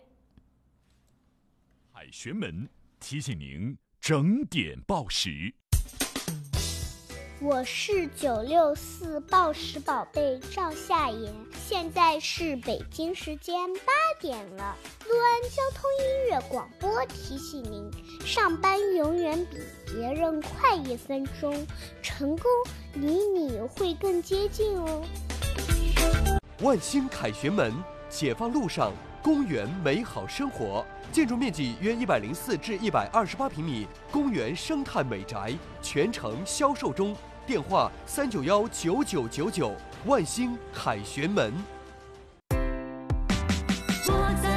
[1.92, 2.68] 海旋门
[3.04, 5.54] 提醒您整点报时。
[7.42, 11.34] 我是九六四报时宝贝赵夏妍，
[11.68, 14.78] 现在是北京时间八点了。
[15.06, 17.92] 陆安交通音乐广播提醒您：
[18.26, 21.68] 上班永远比别人快一分钟，
[22.02, 22.50] 成功
[22.94, 25.06] 离你会更接近哦。
[26.62, 27.74] 万兴凯旋门，
[28.10, 37.16] 解放路上，公园美好生活，建筑面积约一百零四至一百二十八平米，公园生态美宅，全程销售中。
[37.46, 39.76] 电话三九幺九九九九，
[40.08, 41.54] 万兴凯旋门。
[44.08, 44.53] 我在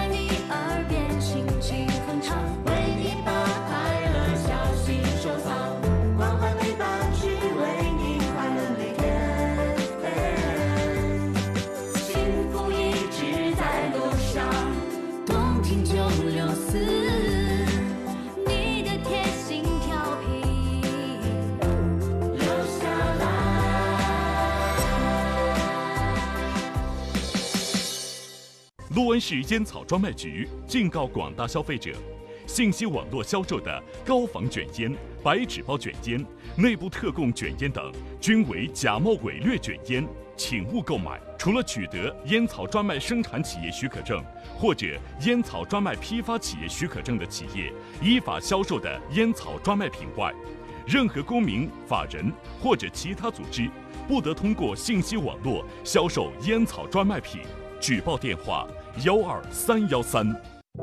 [28.96, 31.92] 陆安市烟草专卖局警告广大消费者：
[32.46, 34.90] 信息网络销售的高仿卷烟、
[35.22, 36.24] 白纸包卷烟、
[36.56, 41.20] 内部特供卷烟等，均为假冒伪劣卷烟，请勿购买。
[41.38, 44.24] 除了取得烟草专卖生产企业许可证
[44.56, 44.86] 或者
[45.26, 50.34] 烟草专卖批发企业许可证的企业依法销售的烟草专卖品外，
[50.86, 52.32] 任何公民、法人
[52.62, 53.68] 或者其他组织
[54.08, 57.42] 不得通过信息网络销售烟草专卖品。
[57.80, 58.66] 举报电话：
[59.04, 60.26] 幺二三幺三。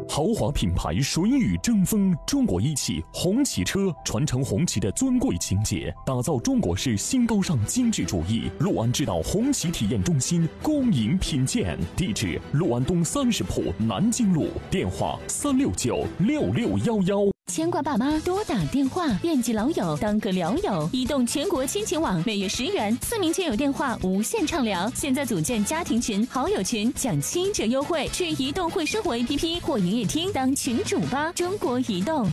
[0.09, 8.49] 豪华品牌水与争锋，中国一汽红旗车传承红旗的尊贵情结，打造中国式新高尚精致主义。
[8.59, 17.32] 陆安智道红旗体验中心恭迎品鉴，地址陆安东三十铺南京路，电话三六九六六幺幺。
[17.47, 20.89] 牵挂爸妈多打电话，惦记老友当个聊友。
[20.91, 24.89] 移动全国亲情网每月十元，四名亲友电话无限畅聊。
[24.95, 28.07] 现在组建家庭群、好友群，享七折优惠。
[28.07, 31.31] 去移动会生活 APP 或营业厅当群主吧。
[31.33, 32.27] 中国移动。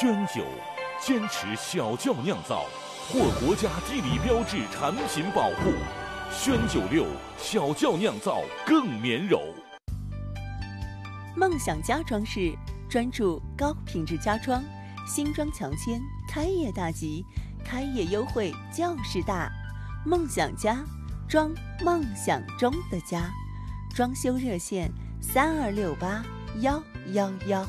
[0.00, 0.42] 宣酒，
[0.98, 2.64] 坚持小窖酿造，
[3.10, 5.72] 获国家地理标志产品保护。
[6.32, 7.04] 宣九六
[7.38, 9.38] 小窖酿造更绵柔。
[11.36, 12.54] 梦想家装饰
[12.94, 14.62] 专注高品质家装，
[15.04, 17.26] 新装强签，开业大吉，
[17.64, 19.50] 开业优惠就是大。
[20.06, 20.78] 梦想家，
[21.28, 21.52] 装
[21.84, 23.28] 梦想中的家，
[23.96, 24.88] 装修热线
[25.20, 26.24] 三二六八
[26.60, 26.80] 幺
[27.14, 27.66] 幺幺。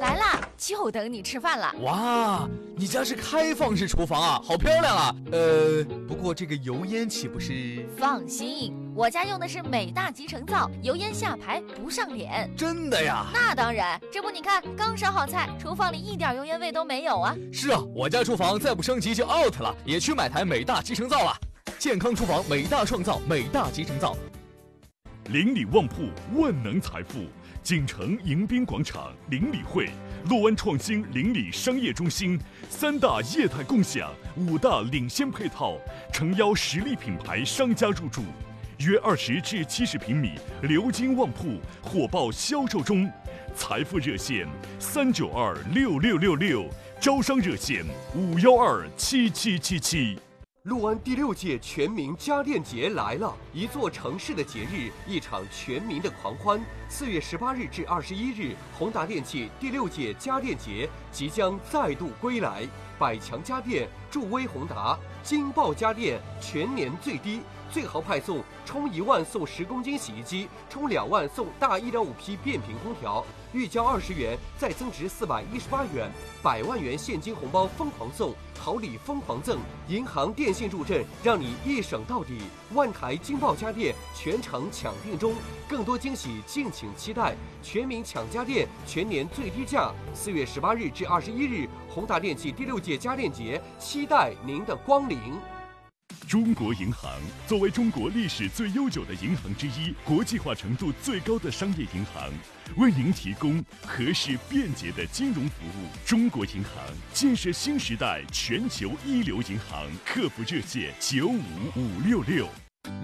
[0.00, 1.74] 来啦，就等你吃饭了。
[1.80, 5.14] 哇，你家是开放式厨房啊，好漂亮啊！
[5.32, 7.84] 呃，不过这个油烟岂不是？
[7.96, 12.48] 放心，我家用的是美大集成灶，油烟下排不上脸。
[12.56, 13.26] 真的呀？
[13.34, 17.34] 那当然，这不你看，刚烧好菜，厨房里一点油烟味都没有啊。
[17.52, 21.36] 是啊，我家厨房再不升级就 out 了，也去买台美大集成灶了。
[21.76, 24.16] 健康厨房，美大创造，美大集成灶。
[25.30, 26.08] 邻里旺铺，
[26.40, 27.26] 万能财富。
[27.68, 29.90] 锦城迎宾广场邻里会，
[30.30, 32.40] 洛湾创新邻里商业中心，
[32.70, 35.76] 三大业态共享，五大领先配套，
[36.10, 38.22] 诚邀实力品牌商家入驻。
[38.78, 40.32] 约二十至七十平米，
[40.62, 43.06] 流金旺铺，火爆销售中。
[43.54, 46.64] 财富热线三九二六六六六，
[46.98, 47.84] 招商热线
[48.14, 50.18] 五幺二七七七七。
[50.68, 53.34] 陆安第六届全民家电节来了！
[53.54, 56.60] 一座城市的节日，一场全民的狂欢。
[56.90, 62.68] 四月十八日至二十一日，宏达电器第六届家电节即将再度归来。
[62.98, 67.40] 百强家电助威宏达，金爆家电全年最低。
[67.70, 76.10] 最豪派送，充一万送十公斤洗衣机，充两万送大一点五匹变频空调，预交二十元再增值四百一十八元，
[76.42, 82.38] 百万元现金红包疯狂送，好礼疯狂赠，银行、电信助阵，让你一省到底。
[82.74, 85.34] 万台金爆家电全程抢订中，
[85.68, 87.34] 更多惊喜敬请期待。
[87.62, 89.92] 全民抢家电，全年最低价。
[90.14, 95.18] 四月十八日至二十一日，宏达电器第六届家电节，期待您的光临。
[96.26, 97.10] 中国银行
[97.46, 102.30] 作为中国历史最悠久的银行之一，国际化程度最高的商业银行，
[102.76, 105.88] 为您提供合适便捷的金融服务。
[106.06, 106.72] 中国银行
[107.12, 111.40] 建设新时代全球一流银行，客服热线九五
[111.76, 112.46] 五六六。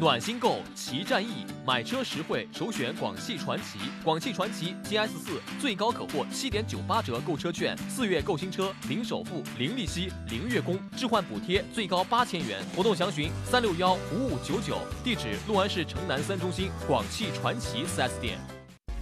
[0.00, 3.78] 暖心购齐战役，买车实惠，首选广汽传祺。
[4.02, 12.64] 广汽传祺 GS 四最高可获七点九八折购车券，四月购新车零首付、零利息、零月供，置换补贴最高八千元。
[12.74, 18.38] 活动详询三六幺五五九九，地址六安市城南三中心广汽传祺 4S 店。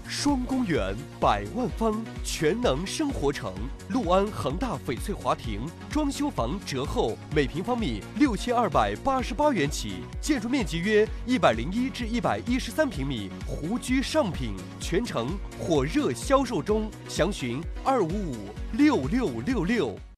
[0.07, 3.53] 双公园，百万方，全能生活城。
[3.89, 15.29] 陆安恒大翡翠华庭装修房折后，每平方米六千二百八十八元起，建筑面积约一百零一至一百一十三平米，湖居上品，全程
[15.59, 18.37] 火热销售中，详询二五五
[18.73, 20.12] 六六六六。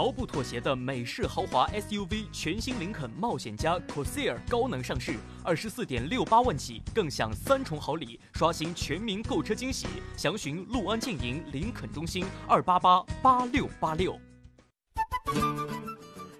[0.00, 9.86] 毫不妥协的美式豪华 SUV 全新林肯冒险家 Corsair 高能上市，二十四点六八万起，更享三重好礼，刷新全民购车惊喜。
[10.16, 14.18] 详询陆安建营林肯中心二八八八六八六。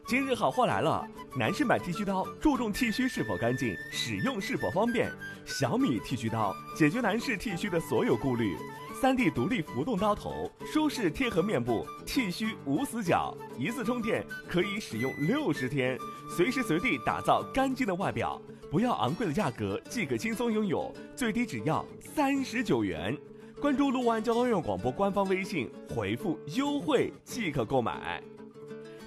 [0.09, 1.07] 今日好货来了！
[1.37, 5.13] 男士买剃须刀注重剃须是否干净，使用是否方便。
[5.45, 8.57] 小米剃须刀解决男士剃须的所有顾虑。
[9.01, 15.99] 三 D 独立浮动刀头，舒适贴合面部，剃须无死角，一次充电可以使用六十天，
[16.29, 18.39] 随时随地打造干净的外表。
[18.71, 23.17] 不要昂贵的价格即可轻松拥有，最低只要三十九元。
[23.59, 28.23] 关注陆安交通用广播官方微信，回复优惠即可购买。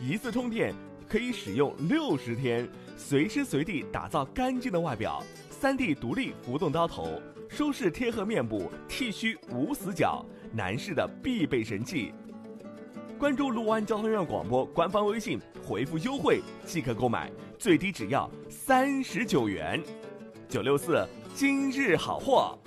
[0.01, 0.73] 一次充电
[1.07, 2.67] 可以使用六十天，
[2.97, 5.21] 随时随地打造干净的外表。
[5.51, 7.21] 三 D 独立浮动刀头。
[7.55, 12.11] 舒适贴合面部，剃须无死角，男士的必备神器。
[13.19, 19.79] 关注陆安交通院广播官方微信，回复优惠即可购买，最低只要三十九元。
[20.49, 22.57] 九六四今日好货。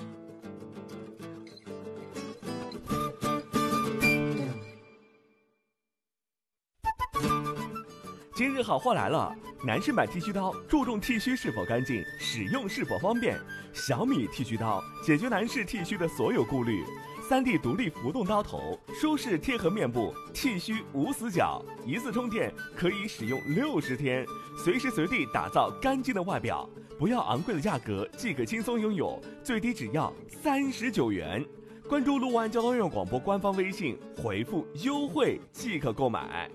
[8.36, 9.34] 今日好货来了！
[9.64, 13.34] 男士买剃须刀注重剃须是否干净，使用是否方便。
[13.72, 16.84] 小米剃须刀解决男士剃须的所有顾虑。
[17.26, 24.26] 三 D 独立浮动刀头，舒适贴合面部，剃须无死角，一次充电可以使用六十天，
[24.62, 26.68] 随时随地打造干净的外表。
[26.98, 31.42] 不要昂贵的价格即可轻松拥有，最低只要三十九元。
[31.88, 36.50] 关注陆安交通院广播官方微信，回复优惠即可购买。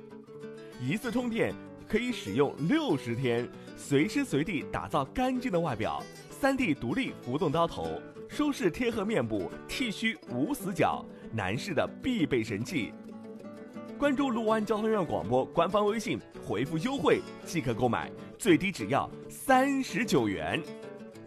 [0.79, 1.55] 一次充电。
[1.91, 6.01] 可以使用六十天，随时随地打造干净的外表。
[6.29, 12.93] 三 D 独立浮动刀头，舒适贴合面部，剃须无死角，男士的必备神器。
[13.97, 16.17] 关注陆安交通院广播官方微信，
[16.47, 20.63] 回复优惠即可购买，最低只要三十九元。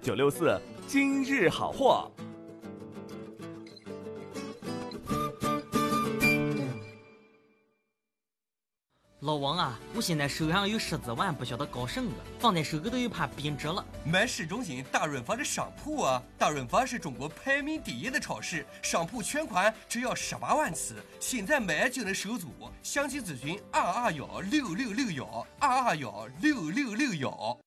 [0.00, 2.10] 九六四今日好货。
[9.24, 13.82] 老王啊，我现在手上有十几万，不晓得搞什么，放在手里头又怕贬值了。
[14.04, 16.22] 买市中心大润发的商铺啊！
[16.36, 22.48] 大润发是中国排名第一的超市，商铺全款只要十八万起，现在买就能收租。
[22.82, 27.58] 详细咨询二二幺六六六幺二二幺六六六幺。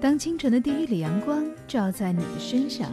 [0.00, 2.90] 当清晨的第一缕阳光照在你的身上。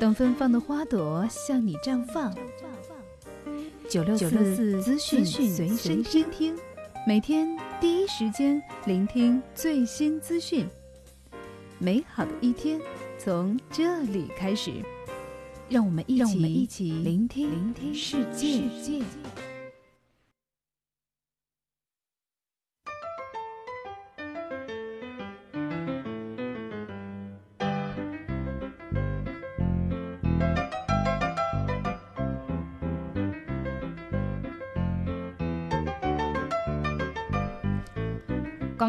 [0.00, 2.34] 等芬芳的花朵向你绽放。
[3.86, 6.56] 九六四资讯随身听，
[7.06, 7.46] 每天
[7.78, 10.66] 第一时间聆听最新资讯。
[11.78, 12.80] 美好的一天
[13.18, 14.72] 从这里开始，
[15.68, 18.62] 让我们一起，一起聆听世界。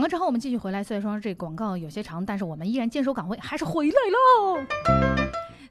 [0.02, 0.84] 广告之后，我们继续回来。
[0.84, 4.60] 虽然说这广告有些长，但是我们依然坚守岗位，还是回来喽。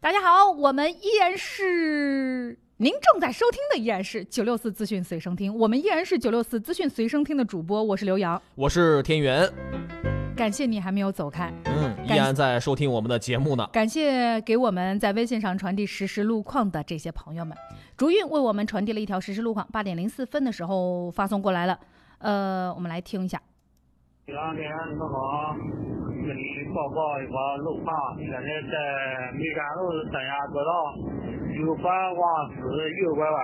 [0.01, 5.53] 大家好，我们依然是您正在收听的，依然是九六四资讯随身听。
[5.53, 9.53] 我们依然是九六四资讯随身听的主播，我是刘洋，我是天元。
[10.37, 13.69] 感谢你还没有走开，嗯，依然在收听我们的节目呢。
[13.73, 17.59] 感谢给我们在微信上传递实时路况的这些朋友们。
[17.97, 21.77] 竹韵为我们传递了一条实时路况，八点零四分的时候发送过来了。
[22.19, 23.43] 呃，我们来听一下。
[24.31, 25.57] 两天你们好，
[26.23, 26.41] 给你
[26.73, 27.91] 报告一个路况。
[28.17, 30.71] 现在在梅干路三峡国道
[31.59, 32.63] 右拐往市
[33.03, 33.37] 右拐弯，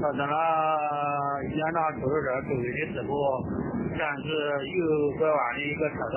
[0.00, 0.34] 发生了
[1.44, 3.12] 严重出租车追尾的事故，
[3.98, 6.16] 占据右拐弯的一个车道。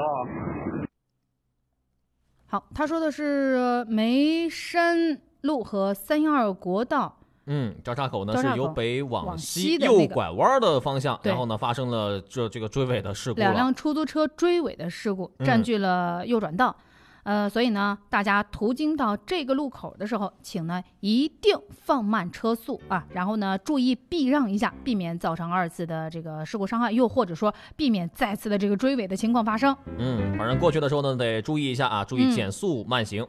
[2.47, 7.17] 好，他说的是梅山路和三幺二国道。
[7.47, 13.39] 嗯，交叉口呢是由北往西右拐弯的方向，然后呢发生了这这个追尾的事故。
[13.39, 16.75] 两辆出租车追尾的事故占据了右转道，
[17.23, 29.75] 呃，所以呢，大家途经到这个路口的时候，请呢一定放慢车速啊，然后呢注意避让一下，避免造成二次的这个事故伤害，又或者说避免再次的这个追尾的情况发生。
[29.97, 33.25] 嗯，反正过去的时候呢得注意一下啊，注意减速慢行。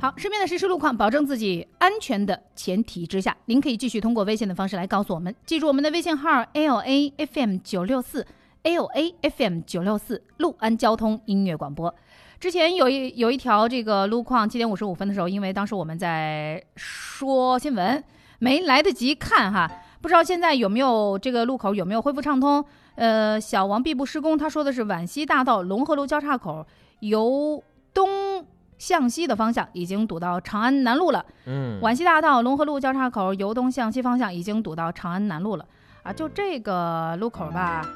[0.00, 5.34] 好，身边的实时路况，保证自己安全的前提之下，您可以继续通过微信的方式来告诉我们。
[5.44, 8.26] 记住我们的微信号 l a f m 九六四
[8.62, 11.94] l a f m 九六四，路安交通音乐广播。
[12.38, 18.02] 之前有一有一条这个路况，七点五十五分的时候，因为当时我们在说新闻，
[18.38, 19.70] 没来得及看哈，
[20.00, 22.64] 不知道现在有没有这个路口有没有恢复畅通？
[22.94, 26.66] 呃，小王毕部施工，他说的是皖西大道龙河路交叉口
[27.00, 28.46] 由东。
[28.80, 31.24] 向西的方向已经堵到长安南路了。
[31.46, 35.66] 嗯，皖西大道龙河路交叉口由东向西方向已经堵到长安南路了。
[36.02, 37.86] 啊，就这个路口吧，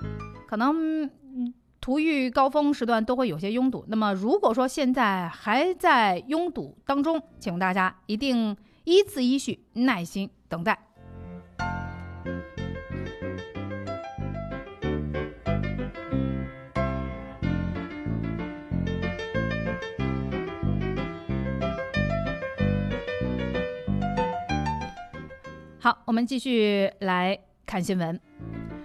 [0.47, 1.11] 可能
[1.81, 3.83] 途遇高峰时段都会有些拥堵。
[3.89, 8.55] 那么如果说现在还在拥堵当中，请大家一定
[8.85, 10.79] 依次依序耐心等待。
[25.85, 28.19] 好，我们继续来看新闻。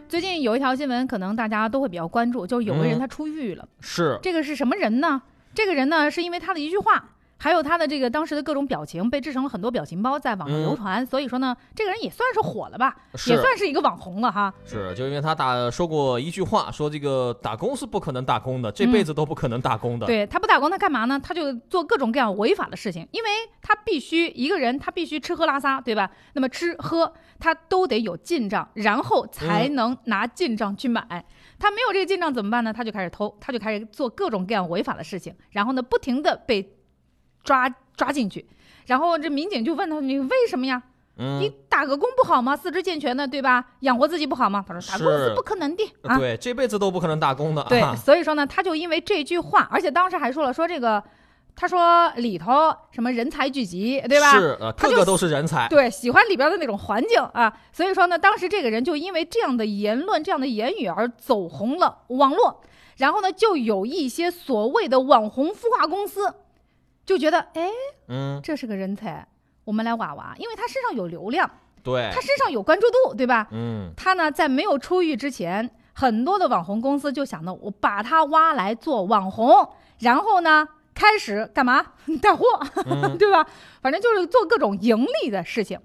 [0.10, 3.66] 最近有一条新闻，可能大家都会比较关注，就是有个人他出狱了。
[3.80, 5.22] 是这个是什么人呢？
[5.54, 7.12] 这个人呢，是因为他的一句话。
[7.40, 12.94] 还有他的这个当时的各种表情被制成了很多表情包在网上流传，所以说呢，这个人也算是火了吧，
[13.28, 14.54] 也算是一个网红了哈。
[14.66, 20.06] 是，就因为他打说过一句话，说这个打工是不可能打工的，这辈子都不可能打工的。
[20.06, 21.18] 对他不打工，他干嘛呢？
[21.24, 23.30] 他就做各种各样违法的事情，因为
[23.62, 26.12] 他必须一个人，他必须吃喝拉撒，对吧？
[26.34, 31.26] 那么吃喝他都得有进账，然后才能拿进账去买。
[31.58, 32.74] 他没有这个进账怎么办呢？
[32.74, 36.76] 他就开始偷，他就开始做各种各样违法的事情，然后呢，不停的被。
[37.44, 38.46] 抓抓进去，
[38.86, 40.82] 然后这民警就问他：“你为什么呀？
[41.18, 42.56] 你打个工不好吗？
[42.56, 43.66] 四肢健全的，对吧？
[43.82, 51.04] 养活自己不好吗？”他说：“打工是不可能的啊，对，这辈子都不可能打工的。”对，所以说呢，他就因为这句话，而且当时还说了说这个，
[51.58, 54.32] 他说里头什么人才聚集，对吧？
[54.32, 55.68] 是，个个都是人才。
[55.68, 62.62] 对，喜欢里边的那种环境啊，所以说呢，当时这个人就因为这样的言论、这样的言语而走红了网络，
[62.96, 66.34] 然后呢，就有一些所谓的网红孵化公司。
[67.10, 67.72] 就觉得哎，
[68.07, 69.28] 嗯，这是个人才，
[69.66, 71.49] 我们来挖挖，因为他身上有流量，
[71.82, 73.47] 对，他身上有关注度，对吧？
[73.49, 79.68] 嗯，他呢在没有出狱之前，很多的网红公司就想着我把他挖来做网红，
[80.01, 81.84] 然后呢开始干嘛
[82.22, 82.45] 带货，
[83.18, 83.43] 对吧？
[83.82, 85.80] 反正就是做各种盈利的事情。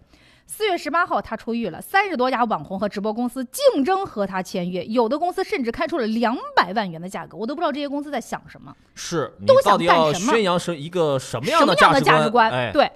[0.46, 1.80] 四月十八号，他出狱了。
[1.80, 7.36] 三十多家网红和直播公司竞争和他签约，有的公司甚至开出了两百万元的价格。
[7.36, 10.32] 我都不知道这些公司在想什么，是都想干什么？
[10.32, 11.92] 宣扬是一个什么样的价
[12.22, 12.50] 值观？
[12.50, 12.90] 哎，对。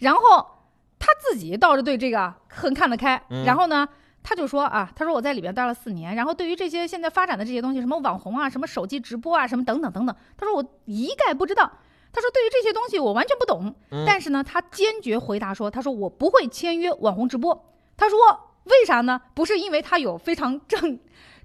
[0.00, 0.46] 然后
[0.98, 3.22] 他自己倒是对这个很看得开。
[3.46, 3.88] 然后呢，
[4.22, 11.70] 他就说啊，他说我在里边待了四年，然后对于这些现在发展的这些东西，什么网红啊，什么手机直播啊，什么等等等等，他说我一概不知道。
[12.12, 13.74] 他说：“对于这些东西，我完全不懂。
[14.06, 18.18] 但是呢，他坚决回答说：‘他说我不会签约网红直播。’他说
[18.64, 19.20] 为啥呢？
[19.34, 20.98] 不是因为他有非常正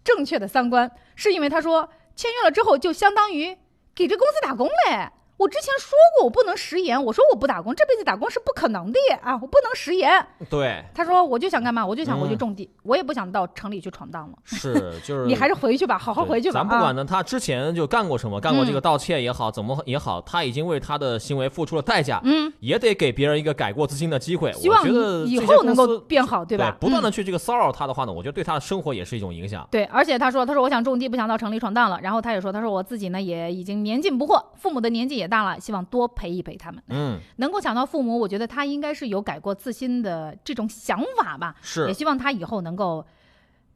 [0.03, 3.57] 正确的三观，是因为他说签约了之后就相当于
[3.93, 5.09] 给这公司打工嘞。
[5.37, 10.25] 我之前说过我不能食言，我说我不打工，这辈子打工是不可能的啊，我不能食言。
[10.49, 14.37] 对，他说我就想干嘛，我就想回去嗯种地，我也不想到城里去闯荡了。
[14.45, 16.61] 是 就是你还是回去吧，好好回去吧。
[16.61, 24.53] 啊咱不管呢，他之前就干过什么，干过这个盗窃也好，怎么也好，他已经为他的行为付出了代价，嗯，也得给别人一个改过自新的机会。
[24.53, 26.77] 希望我觉得以后能够变好，对吧？
[26.79, 29.67] 不断的嗯去这个骚扰他的话呢，我觉得对他的生活也是一种影响。
[29.71, 31.99] 对，而且他说，他说我想种地，不想到城里闯荡了。
[32.01, 36.83] 然后他也说，他说我自己呢也已经年近不惑，父母的年纪也大了，希望多陪一陪他们。
[36.89, 41.55] 嗯，能够想到父母，我觉得他应该是有改过自新的这种想法吧。
[41.61, 43.05] 是也希望他以后能够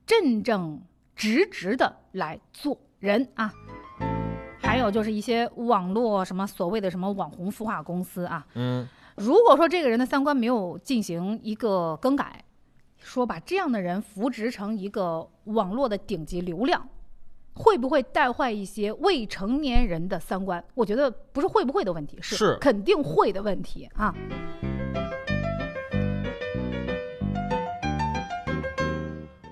[0.06, 0.82] 正正
[1.16, 3.52] 直直的来做人啊。
[4.60, 8.86] 还有就是一些网络什么所谓的什么网红孵化公司啊，嗯，
[9.16, 12.44] 如果说这个人的三观没有进行一个更改，
[13.00, 16.90] 说把这样的人扶植成一个网络的顶级流量，
[17.58, 20.64] 会不会带坏一些未成年人的三观？
[20.76, 24.14] 我觉得不是会不会的问题，是肯定会的问题啊。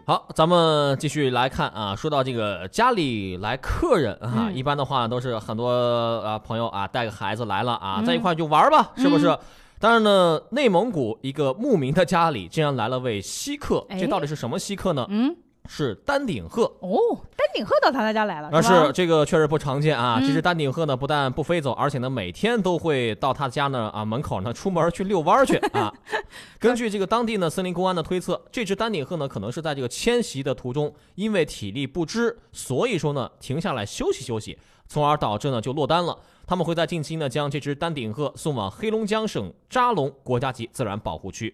[0.08, 1.96] 好，咱们继续来看啊。
[1.96, 5.72] 说到这个家里来客人啊，嗯一般的话都是很多
[6.20, 9.40] 啊朋友啊带个孩子来了啊，嗯在一块就玩吧，是不是嗯？
[9.80, 15.08] 但是呢，内蒙古一个牧民的家里竟然来了位稀客，哎这到底是什么稀客呢？
[15.10, 15.36] 嗯，
[15.68, 16.64] 是丹顶鹤。
[16.80, 16.98] 哦，
[17.36, 20.18] 丹顶鹤到他家来了，啊，是这个确实不常见啊。
[20.20, 25.94] 嗯这只丹顶鹤呢，不但不飞走，而且呢，每天都会到他家呢啊门口呢出门去遛弯儿去啊。
[26.60, 34.58] 根据这个当地呢森林公安的推测，这只丹顶鹤呢可能是在这个迁徙的途中，因为体力不支，所以说呢停下来休息休息，
[34.88, 36.18] 从而导致呢就落单了。
[36.48, 41.54] 他们会在近期呢将这只丹顶鹤送往黑龙江省扎龙国家级自然保护区。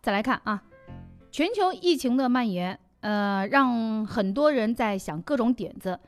[0.00, 0.62] 再来看啊，
[1.30, 5.98] 全球疫情的蔓延，呃，让很多人在想各种点子，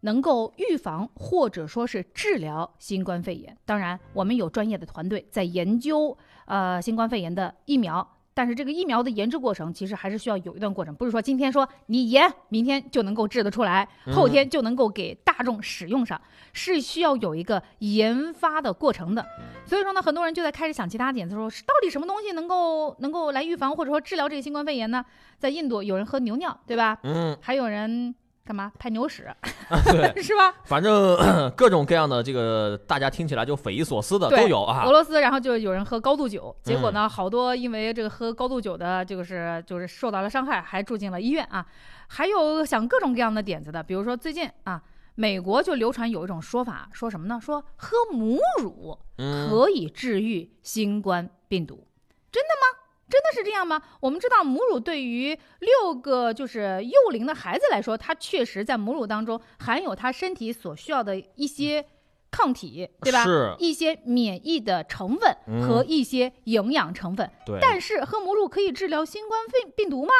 [0.00, 3.56] 能够预防或者说是治疗新冠肺炎。
[3.64, 6.16] 当然，我们有专业的团队在研究
[6.46, 8.15] 呃新冠肺炎的疫苗。
[8.36, 16.20] 但是这个疫苗的研制过程其实还是需要有一段过程，不是说今天说你研，明天就能够制得出来，嗯后天就能够给大众使用上，
[16.52, 19.24] 是需要有一个研发的过程的。
[19.64, 25.02] 所以说呢，很多人就在开始想其他点子，说是到底什么东西能够能够来预防或者说治疗这个新冠肺炎呢？
[25.38, 26.98] 在印度有人喝牛尿，对吧？
[27.04, 28.14] 嗯，还有人
[28.46, 29.28] 干嘛拍牛屎，
[29.86, 30.54] 对， 是吧？
[30.64, 31.16] 反正
[31.56, 34.92] 各种各样的这个大家听起来就匪夷所思的都有啊俄。
[34.92, 41.66] 罗斯，然后就有人喝高度酒，结果呢，好多因为这个喝高度酒的，就是就是受到了伤害，还住进了医院啊。
[42.06, 44.80] 还有想各种各样的点子的，比如说最近啊，
[45.16, 47.40] 美国就流传有一种说法，说什么呢？
[47.42, 51.88] 说喝母乳嗯可以治愈新冠病毒，
[52.30, 52.85] 真的吗？
[53.08, 53.80] 真的是这样吗？
[54.00, 61.86] 我们知道母乳对于六个就是幼龄的孩子来说，它确实在母乳当中含有他身体所需要的一些
[62.30, 63.22] 抗体，对吧？
[63.22, 67.30] 是一些免疫的成分嗯和一些营养成分。
[67.46, 70.12] 对但是喝母乳可以治疗新冠肺病毒吗？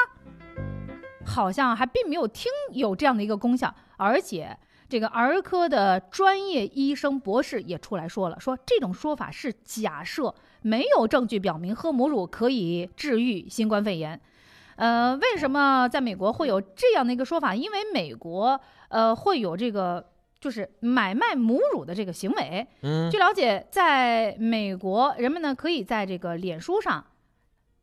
[1.25, 4.57] 好像还并没有听有这样的一个功效，而且
[4.89, 10.33] 这个儿科的专业医生博士也出来说了，说这种说法是假设，
[10.63, 14.21] 没有证据表明喝母乳可以治愈新冠肺炎。
[14.77, 17.55] 呃，为什么在美国会有这样的一个说法？
[17.55, 22.67] 因为美国呃会有这个就是买卖母乳的这个行为。
[22.83, 27.05] 嗯据了解，在美国，人们呢可以在这个脸书上，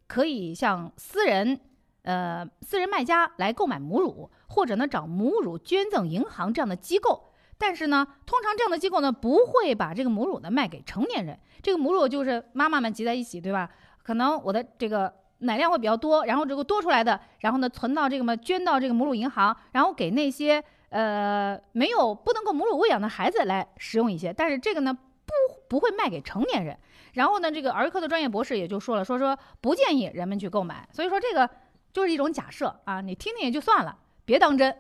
[0.08, 1.60] 可以向私人
[2.04, 7.33] 呃私人卖家来购买母乳，或者呢找母乳捐赠银行这样的机构。
[7.58, 11.40] 但是呢，通常这样的机构呢不会把这个母乳呢卖给成年人。
[11.62, 13.70] 这个母乳就是妈妈们集在一起，对吧？
[14.04, 24.34] 可能我的这个奶量会比较多，然后这个多出来的，然后呢存到这个嘛捐到这个母乳银行，然后给那些呃没有不能够母乳喂养的孩子来使用一些。
[24.34, 25.32] 但是这个呢不
[25.70, 26.78] 不会卖给成年人。
[27.14, 30.88] 然后呢，这个儿科的专业博士也就说了，说说不建议人们去购买。
[30.92, 31.50] 所以说这个
[31.94, 33.96] 就是一种假设啊，你听听也就算了，
[34.26, 34.76] 别当真。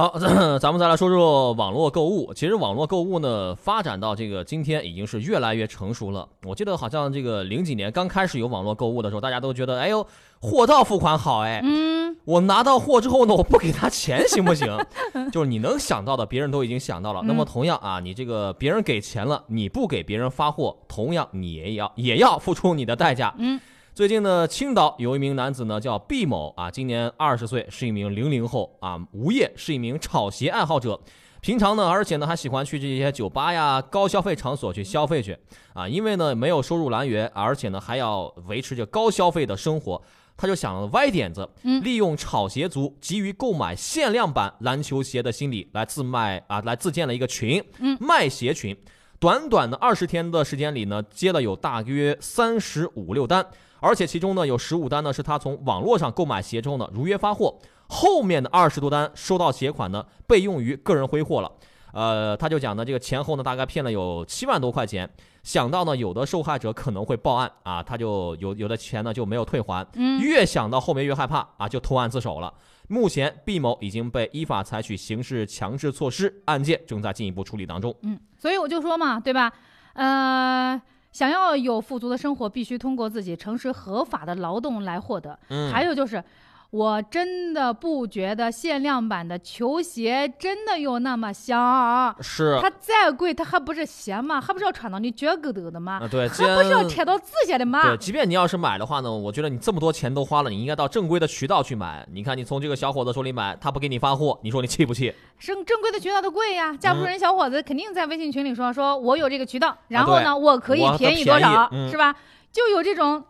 [0.00, 0.16] 好，
[0.58, 2.32] 咱们再来说说网络购物。
[2.32, 6.26] 其实网络购物呢，发展到这个今天已经是越来越成熟了。
[6.46, 10.06] 我记得好像这个零几年刚开始有网络购物的时候，大家都觉得，哎呦，
[10.40, 11.60] 货到付款好哎。
[11.62, 14.66] 嗯，我拿到货之后呢，我不给他钱行不行？
[15.30, 17.20] 就是你能想到的，别人都已经想到了。
[17.26, 23.34] 那么嗯同样啊，你这个别人给钱了，你不给别人发货，同样你也要也要付出你的代价。
[23.36, 23.60] 嗯。
[23.92, 30.98] 最近呢，青岛有一名男子呢叫毕某啊，今年二十岁，是一名零零后啊，无业，是一名炒鞋爱好者。
[31.40, 35.36] 平常呢，而且呢还喜欢去这些酒吧呀、高消费场所去消费去
[35.74, 40.00] 啊，因为呢没有收入来源，而且呢还要维持着高消费的生活。
[40.36, 41.46] 他就想了歪点子，
[41.82, 47.62] 利用炒鞋族急于购买限量版篮球鞋的心理来自卖啊，来自建了一个群，
[47.98, 48.74] 卖鞋群。
[49.18, 53.46] 短短的二十天的时间里呢，接了有大约三十五六单，
[53.80, 57.58] 而且其中呢有十五单呢是他从网络上购买鞋之后呢如约发货，
[57.88, 61.50] 后面的二十多单收到鞋款呢被用于个人挥霍了。
[61.92, 65.10] 呃，他就讲呢，这个前后呢大概骗了有七万多块钱。
[65.42, 69.84] 想到呢，有的受害者可能会报案啊，他就有有的钱呢就没有退还。
[69.94, 72.52] 嗯越想到后面越害怕啊，就投案自首了。
[72.86, 77.92] 目前毕某已经被依法采取刑事强制措施，案件正在进一步处理当中。
[78.02, 79.52] 嗯，所以我就说嘛，对吧？
[79.94, 80.80] 呃，
[81.12, 85.38] 想要有富足的生活，必须通过自己诚实合法的劳动来获得。
[85.48, 86.22] 嗯还有就是。
[86.70, 94.40] 我真的不觉得限量版的球鞋真的有那么香，是它再贵，它还不是鞋吗？
[94.40, 95.98] 还不是要穿到你脚跟头的吗？
[96.00, 97.82] 啊对既还不是要贴到指甲的吗？
[97.82, 102.06] 对，即便你要是买的话呢，我觉得你这么多钱都花了，你应该到正规的渠道去买。
[102.12, 105.12] 你看，你从这个小伙子手里买，他不给你发货，你说你气不气？
[105.40, 112.14] 正正规的渠道都贵呀，架不住人小伙子肯定在微信群里说说我有这个渠道，然后呢，啊我可以便宜多少，嗯是吧？
[112.52, 113.24] 就有这种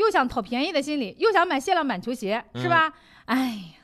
[0.00, 2.92] 又想讨便宜的心理，又想买限量版球鞋，是嗯吧？
[3.26, 3.78] 哎呀，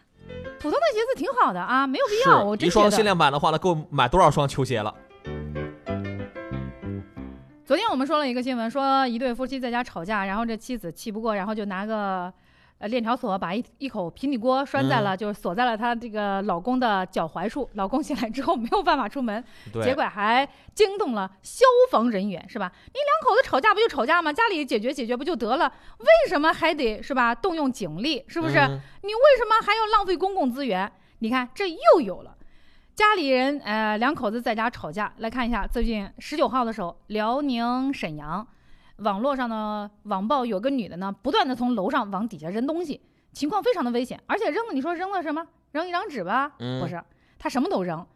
[0.59, 2.43] 普通的鞋子挺好的啊，没有必要。
[2.43, 3.05] 我一双限。
[3.05, 4.95] 量版的话呢，够买多少双球鞋了？
[7.65, 12.33] 昨天我们说了一个新闻，说一对夫妻在家吵架，然后这妻子气不过，然后就拿个。
[12.79, 17.69] 呃，链条锁把一一口平底锅拴在了，嗯就是锁在了她这个老公的脚踝处。
[17.73, 19.43] 老公 醒来之后没有办法出门，
[19.83, 22.71] 结果还惊动了消防人员，是吧？
[22.87, 24.31] 你两口子吵架不就吵架吗？
[24.33, 25.73] 家里解决解决不就得了？
[26.01, 27.35] 为什么还得是吧？
[27.35, 28.59] 动用警力，是不是？
[28.59, 30.91] 嗯你为什么还要浪费公共资源？
[31.21, 32.37] 你看这又有了。
[32.95, 38.47] 家里人呃两口子在家吵架，来看一下最近十九号的时候，辽宁沈阳
[38.99, 43.01] 网络上呢网曝有个女的呢不断的从楼上往底下扔东西，
[43.33, 45.47] 情况非常的危险，而且扔的你说扔了什么？
[45.73, 46.53] 扔一张纸吧？
[46.59, 47.03] 嗯不是，
[47.39, 48.07] 她什么都扔，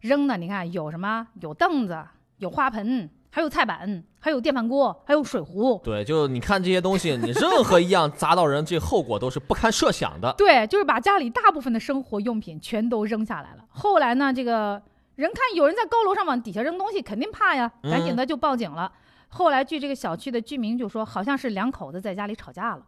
[0.00, 1.28] 扔的你看有什么？
[1.40, 2.02] 有凳子，
[2.38, 5.78] 有花盆，还有菜板，还有电饭锅，还有水壶。
[5.84, 10.32] 对，就你看这些东西，你任何一样砸到人，这后果都是不堪设想的。
[10.38, 13.64] 对，就是把家里大部分的生活用品全都扔下来了。
[13.68, 14.80] 后来呢，这个
[15.16, 18.90] 人看有人在高楼上往底下扔东西，肯定怕呀，嗯赶紧的就报警了。
[19.34, 22.82] 后来据这个小区的居民就说，好像是两口子在家里吵架了。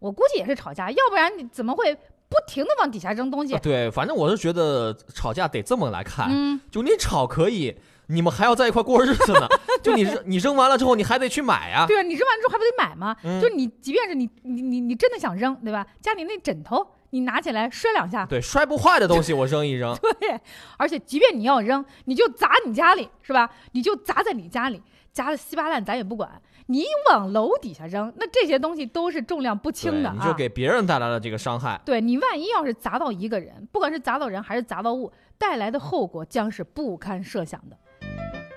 [0.00, 3.54] 我估计也是吵架，要不然你怎么会不停的往底下扔东西？
[3.54, 9.46] 啊对，反正我是觉得吵架得这么来看，嗯就你吵可以，你们还要在一块过日子呢。
[9.82, 11.84] 就你扔你扔完了之后，你还得去买呀。
[11.86, 13.16] 对啊，你扔完之后还不得买吗？
[13.22, 15.86] 嗯就你即便是你你你你真的想扔，对吧？
[16.00, 19.94] 家里那枕头你拿起来摔两下，对，摔不坏的东西我扔一扔。
[20.18, 20.40] 对，
[20.78, 23.50] 而且即便你要扔，你就砸你家里是吧？
[23.72, 26.40] 你就砸在你家里，砸的稀巴烂咱也不管。
[26.66, 30.14] 你往楼底下扔，那这些东西都是重量不轻，的啊。
[30.16, 31.80] 你就给别人带来了这个伤害。
[31.84, 37.76] 对你万一要是砸到一个人，不管是砸到人还是砸到物，带来的后果将是不堪设想的。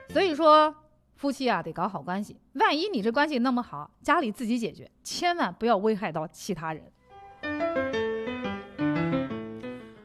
[0.10, 0.76] 所以说，
[1.16, 2.40] 夫妻啊得搞好关系。
[2.54, 6.84] 万一你这关系那么好，家里自己解决，千万不要危害到其他人。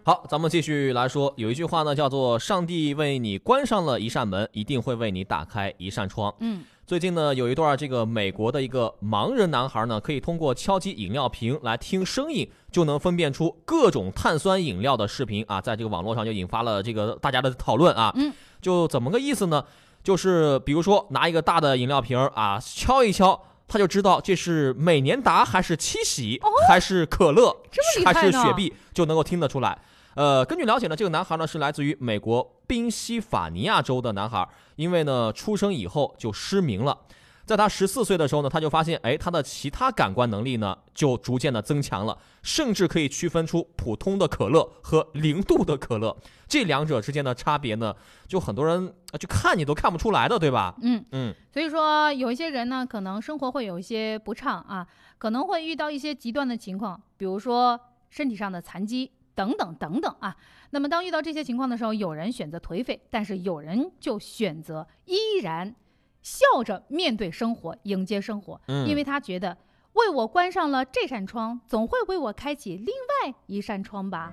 [0.09, 6.35] 好，咱们继续来说，有一句话呢，叫做“上帝为你关上了一扇门，一定会为你打开一扇窗”。
[6.41, 18.11] 嗯，最近呢，有一段这个美国的一个盲人男孩呢，可以通过敲击饮料瓶来听声音，就能分辨出各种碳酸饮料的视频啊，在这个网络上就引发了这个大家的讨论啊。
[18.17, 18.33] 嗯，
[18.63, 19.63] 就怎么个意思呢？
[20.03, 23.39] 就是比如说拿一个大的饮料瓶啊，敲一敲。
[23.71, 27.55] 他就知道这是美年达还是七喜、还是可乐
[28.03, 29.79] 还是雪碧，就能够听得出来。
[30.19, 36.99] 呃，根据了解呢，这个男孩呢是来自于美国宾夕法尼亚州的男孩，因为呢出生以后就失明了。
[37.47, 46.16] 在他十四岁的时候呢，他就发现，哎，他的其他感官能力呢就逐渐的增强了，甚至可以区分出普通的可乐和零度的可乐
[46.49, 47.95] 这两者之间的差别呢，
[48.27, 50.75] 就很多人呃就看你都看不出来的，对吧？
[50.83, 54.85] 嗯嗯，所以说，有一些人呢，可能生活会有一些不畅啊，
[55.16, 57.79] 可能会遇到一些极端的情况，比如说
[58.11, 60.36] 身体上的残疾等等等等啊。
[60.70, 65.76] 那么，当遇到这些情况的时候，有人选择颓废，但是有人就选择依然
[66.20, 69.57] 笑着面对生活，迎接生活，嗯因为他觉得
[69.93, 74.32] 为我关上了这扇窗，总会为我开启另外一扇窗吧。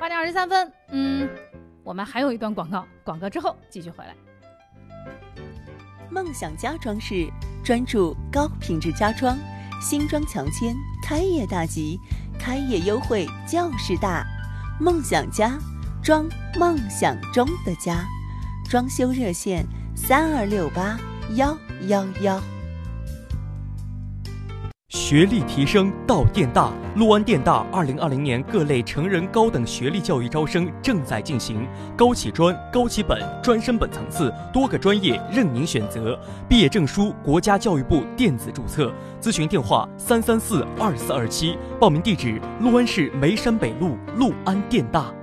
[0.00, 1.28] 八点二十三分，嗯，
[1.84, 4.16] 我们还有一段广告，广告之后继续回来。
[6.10, 7.28] 梦想家装饰
[7.62, 9.38] 专注高品质家装，
[9.80, 10.74] 新装强签，
[11.06, 11.98] 开业大吉，
[12.40, 14.26] 开业优惠就是大。
[14.80, 15.58] 梦想家，
[16.02, 16.26] 装
[16.58, 18.04] 梦想中的家。
[18.68, 20.98] 装修热线：三二六八
[21.34, 21.56] 幺
[21.88, 22.40] 幺幺。
[24.90, 31.64] 学历提升到电大，陆安电大二零二零年各类成人高等学历教育招生正在进行，
[31.96, 36.18] 高起专、高起本、专升本层次，多个专业任您选择。
[36.48, 45.14] 毕业证书国家教育部电子注册，咨询电话三三四二四二七，报名地址陆安市梅山北路陆安电大。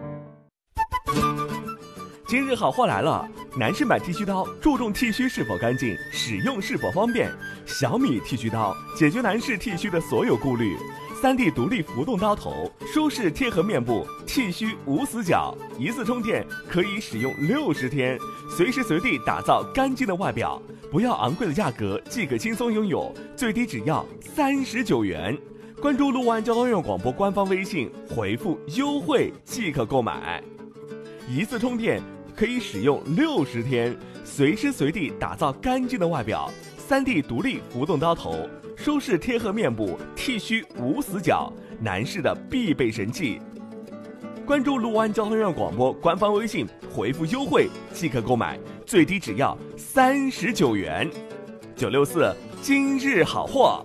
[2.30, 3.26] 今日好货来了！
[3.56, 7.32] 男士买剃须刀注重剃须是否干净，使用是否方便。
[7.66, 10.76] 小米剃须刀解决男士剃须的所有顾虑。
[11.22, 18.20] 三 D 独立浮动刀头，舒适贴合面部，剃须无死角，一次充电可以使用六十天，
[18.58, 20.62] 随时随地打造干净的外表。
[20.92, 25.36] 不要昂贵的价格即可轻松拥有，最低只要三十九元。
[25.82, 30.44] 关注陆安交通院广播官方微信，回复优惠即可购买。
[31.30, 32.02] 一次充电。
[32.38, 36.48] 可以使用六十天，随时随地打造干净的外表。
[36.78, 43.42] 三 D 独立浮动刀头，舒适贴合面部，剃须无死角，男士的必备神器。
[44.46, 51.10] 关注陆安交通院广播官方微信，回复优惠即可购买，最低只要三十九元。
[51.76, 52.32] 九六四
[52.62, 53.84] 今日好货。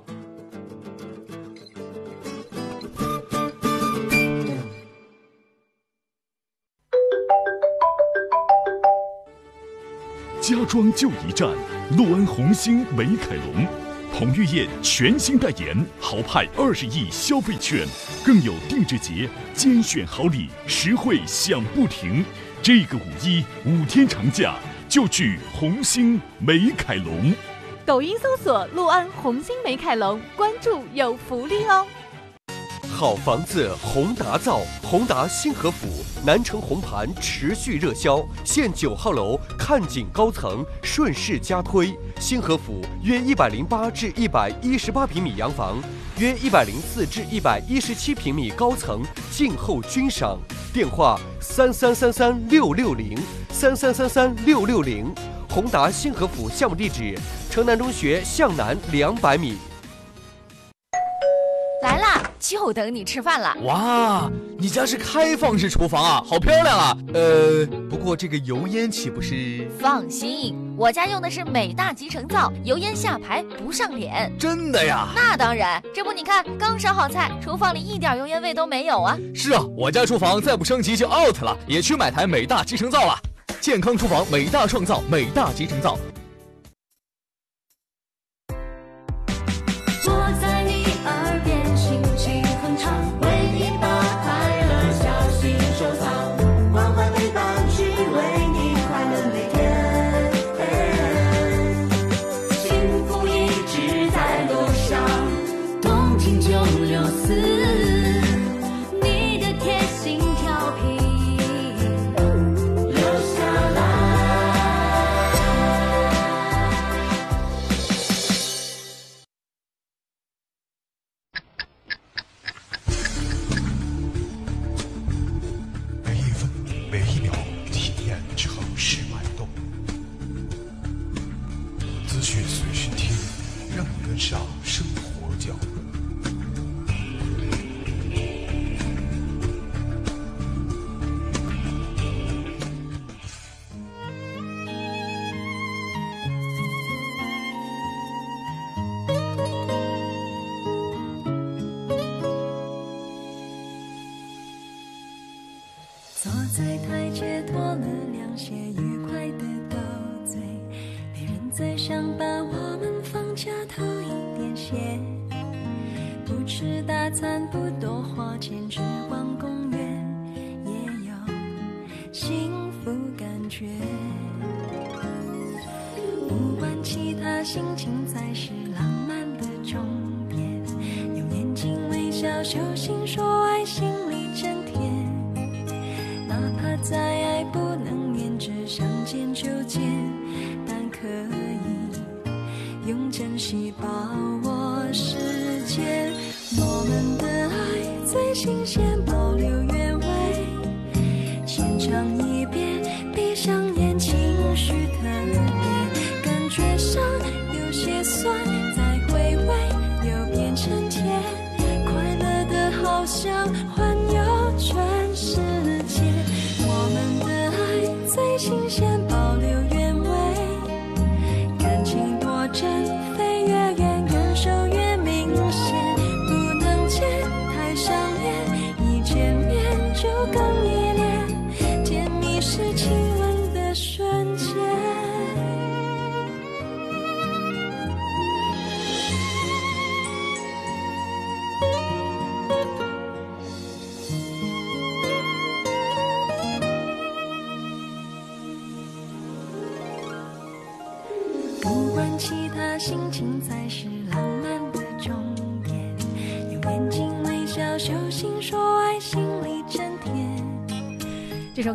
[10.72, 11.50] 家装就一站，
[11.98, 13.66] 陆安红星美凯龙，
[14.10, 17.86] 彭于晏全新代言，豪派二十亿消费券，
[18.24, 22.24] 更有定制节精选好礼，实惠享不停。
[22.62, 24.54] 这个五一五天长假
[24.88, 27.34] 就去红星美凯龙。
[27.84, 31.86] 抖音搜索“陆安红星美凯龙”，关注有福利哦。
[32.90, 41.98] 好房子，宏达造，宏达新和府南城红盘持续热销，现九号楼看景高层，顺势加推。
[42.20, 45.82] 新河府约一百零八至一百一十八平米洋房，
[46.18, 49.02] 约一百零四至一百一十七平米高层，
[49.32, 50.38] 静候君赏。
[50.72, 53.18] 电话三三三三六六零
[53.50, 55.12] 三三三三六六零。
[55.50, 57.18] 宏达新河府项目地址：
[57.50, 59.56] 城南中学向南两百米。
[62.52, 63.56] 就等你吃饭了。
[63.62, 66.94] 哇，你家是开放式厨房啊，好漂亮啊！
[67.14, 69.66] 呃，不过这个油烟岂不是？
[69.80, 74.30] 放心，我家用的是美大集成灶，油烟下排不上脸。
[74.38, 75.08] 真的呀？
[75.16, 79.16] 那当然，这不你看，刚烧好菜，厨房里一点油烟味都没有啊。
[79.34, 83.18] 是啊，我家厨房再不升级就 out 了，也去买台美大集成灶了。
[83.62, 85.98] 健康厨房，美大创造，美大集成灶。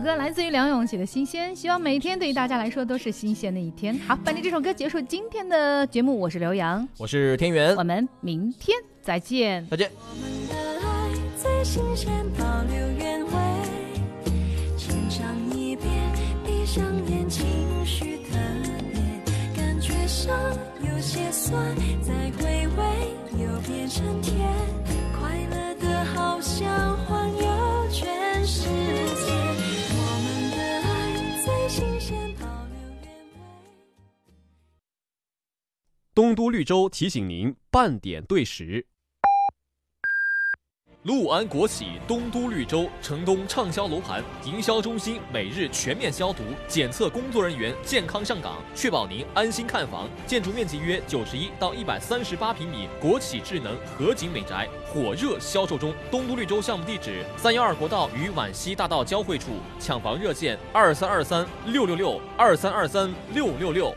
[0.07, 3.99] 歌来自于梁咏琪的《新鲜》，希望每一天对于大家来说都是新鲜的一天。
[4.07, 9.91] 好，伴着这首歌结束今天的节目，我是刘洋，我是天元，我们明天再见，再见。
[9.99, 10.55] 我们的
[10.87, 13.31] 爱最新鲜，保留原味。
[14.77, 15.91] 浅尝一遍，
[16.45, 17.45] 闭上眼，情
[17.85, 18.37] 绪特
[18.93, 20.33] 别，感觉上
[20.89, 24.39] 有些酸，再回味又变成甜，
[25.19, 29.46] 快乐的好像环游全世界。
[36.17, 38.83] 东都绿洲提醒您半点对时。
[41.03, 50.09] 陆安国企东都绿洲城东畅销楼盘营销中心每日全面消毒检测，工作人员健康上岗，确保您安心看房。
[50.25, 55.93] 建筑面积约九十一到一百三十八平米，国企智能合景美宅火热销售中。
[56.09, 63.95] 东都绿洲项目地址：三幺二国道与皖西大道交汇处，抢房热线：二三二三六六六二三二三六六六。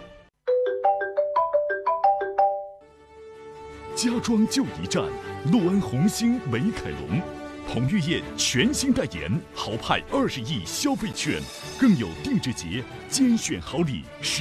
[3.96, 5.02] 家装就一站，
[5.50, 7.20] 诺安红星美凯龙，
[7.68, 11.40] 彭于晏全新代言，豪派二十亿消费券，
[11.78, 14.38] 更有定制节、精选好礼十。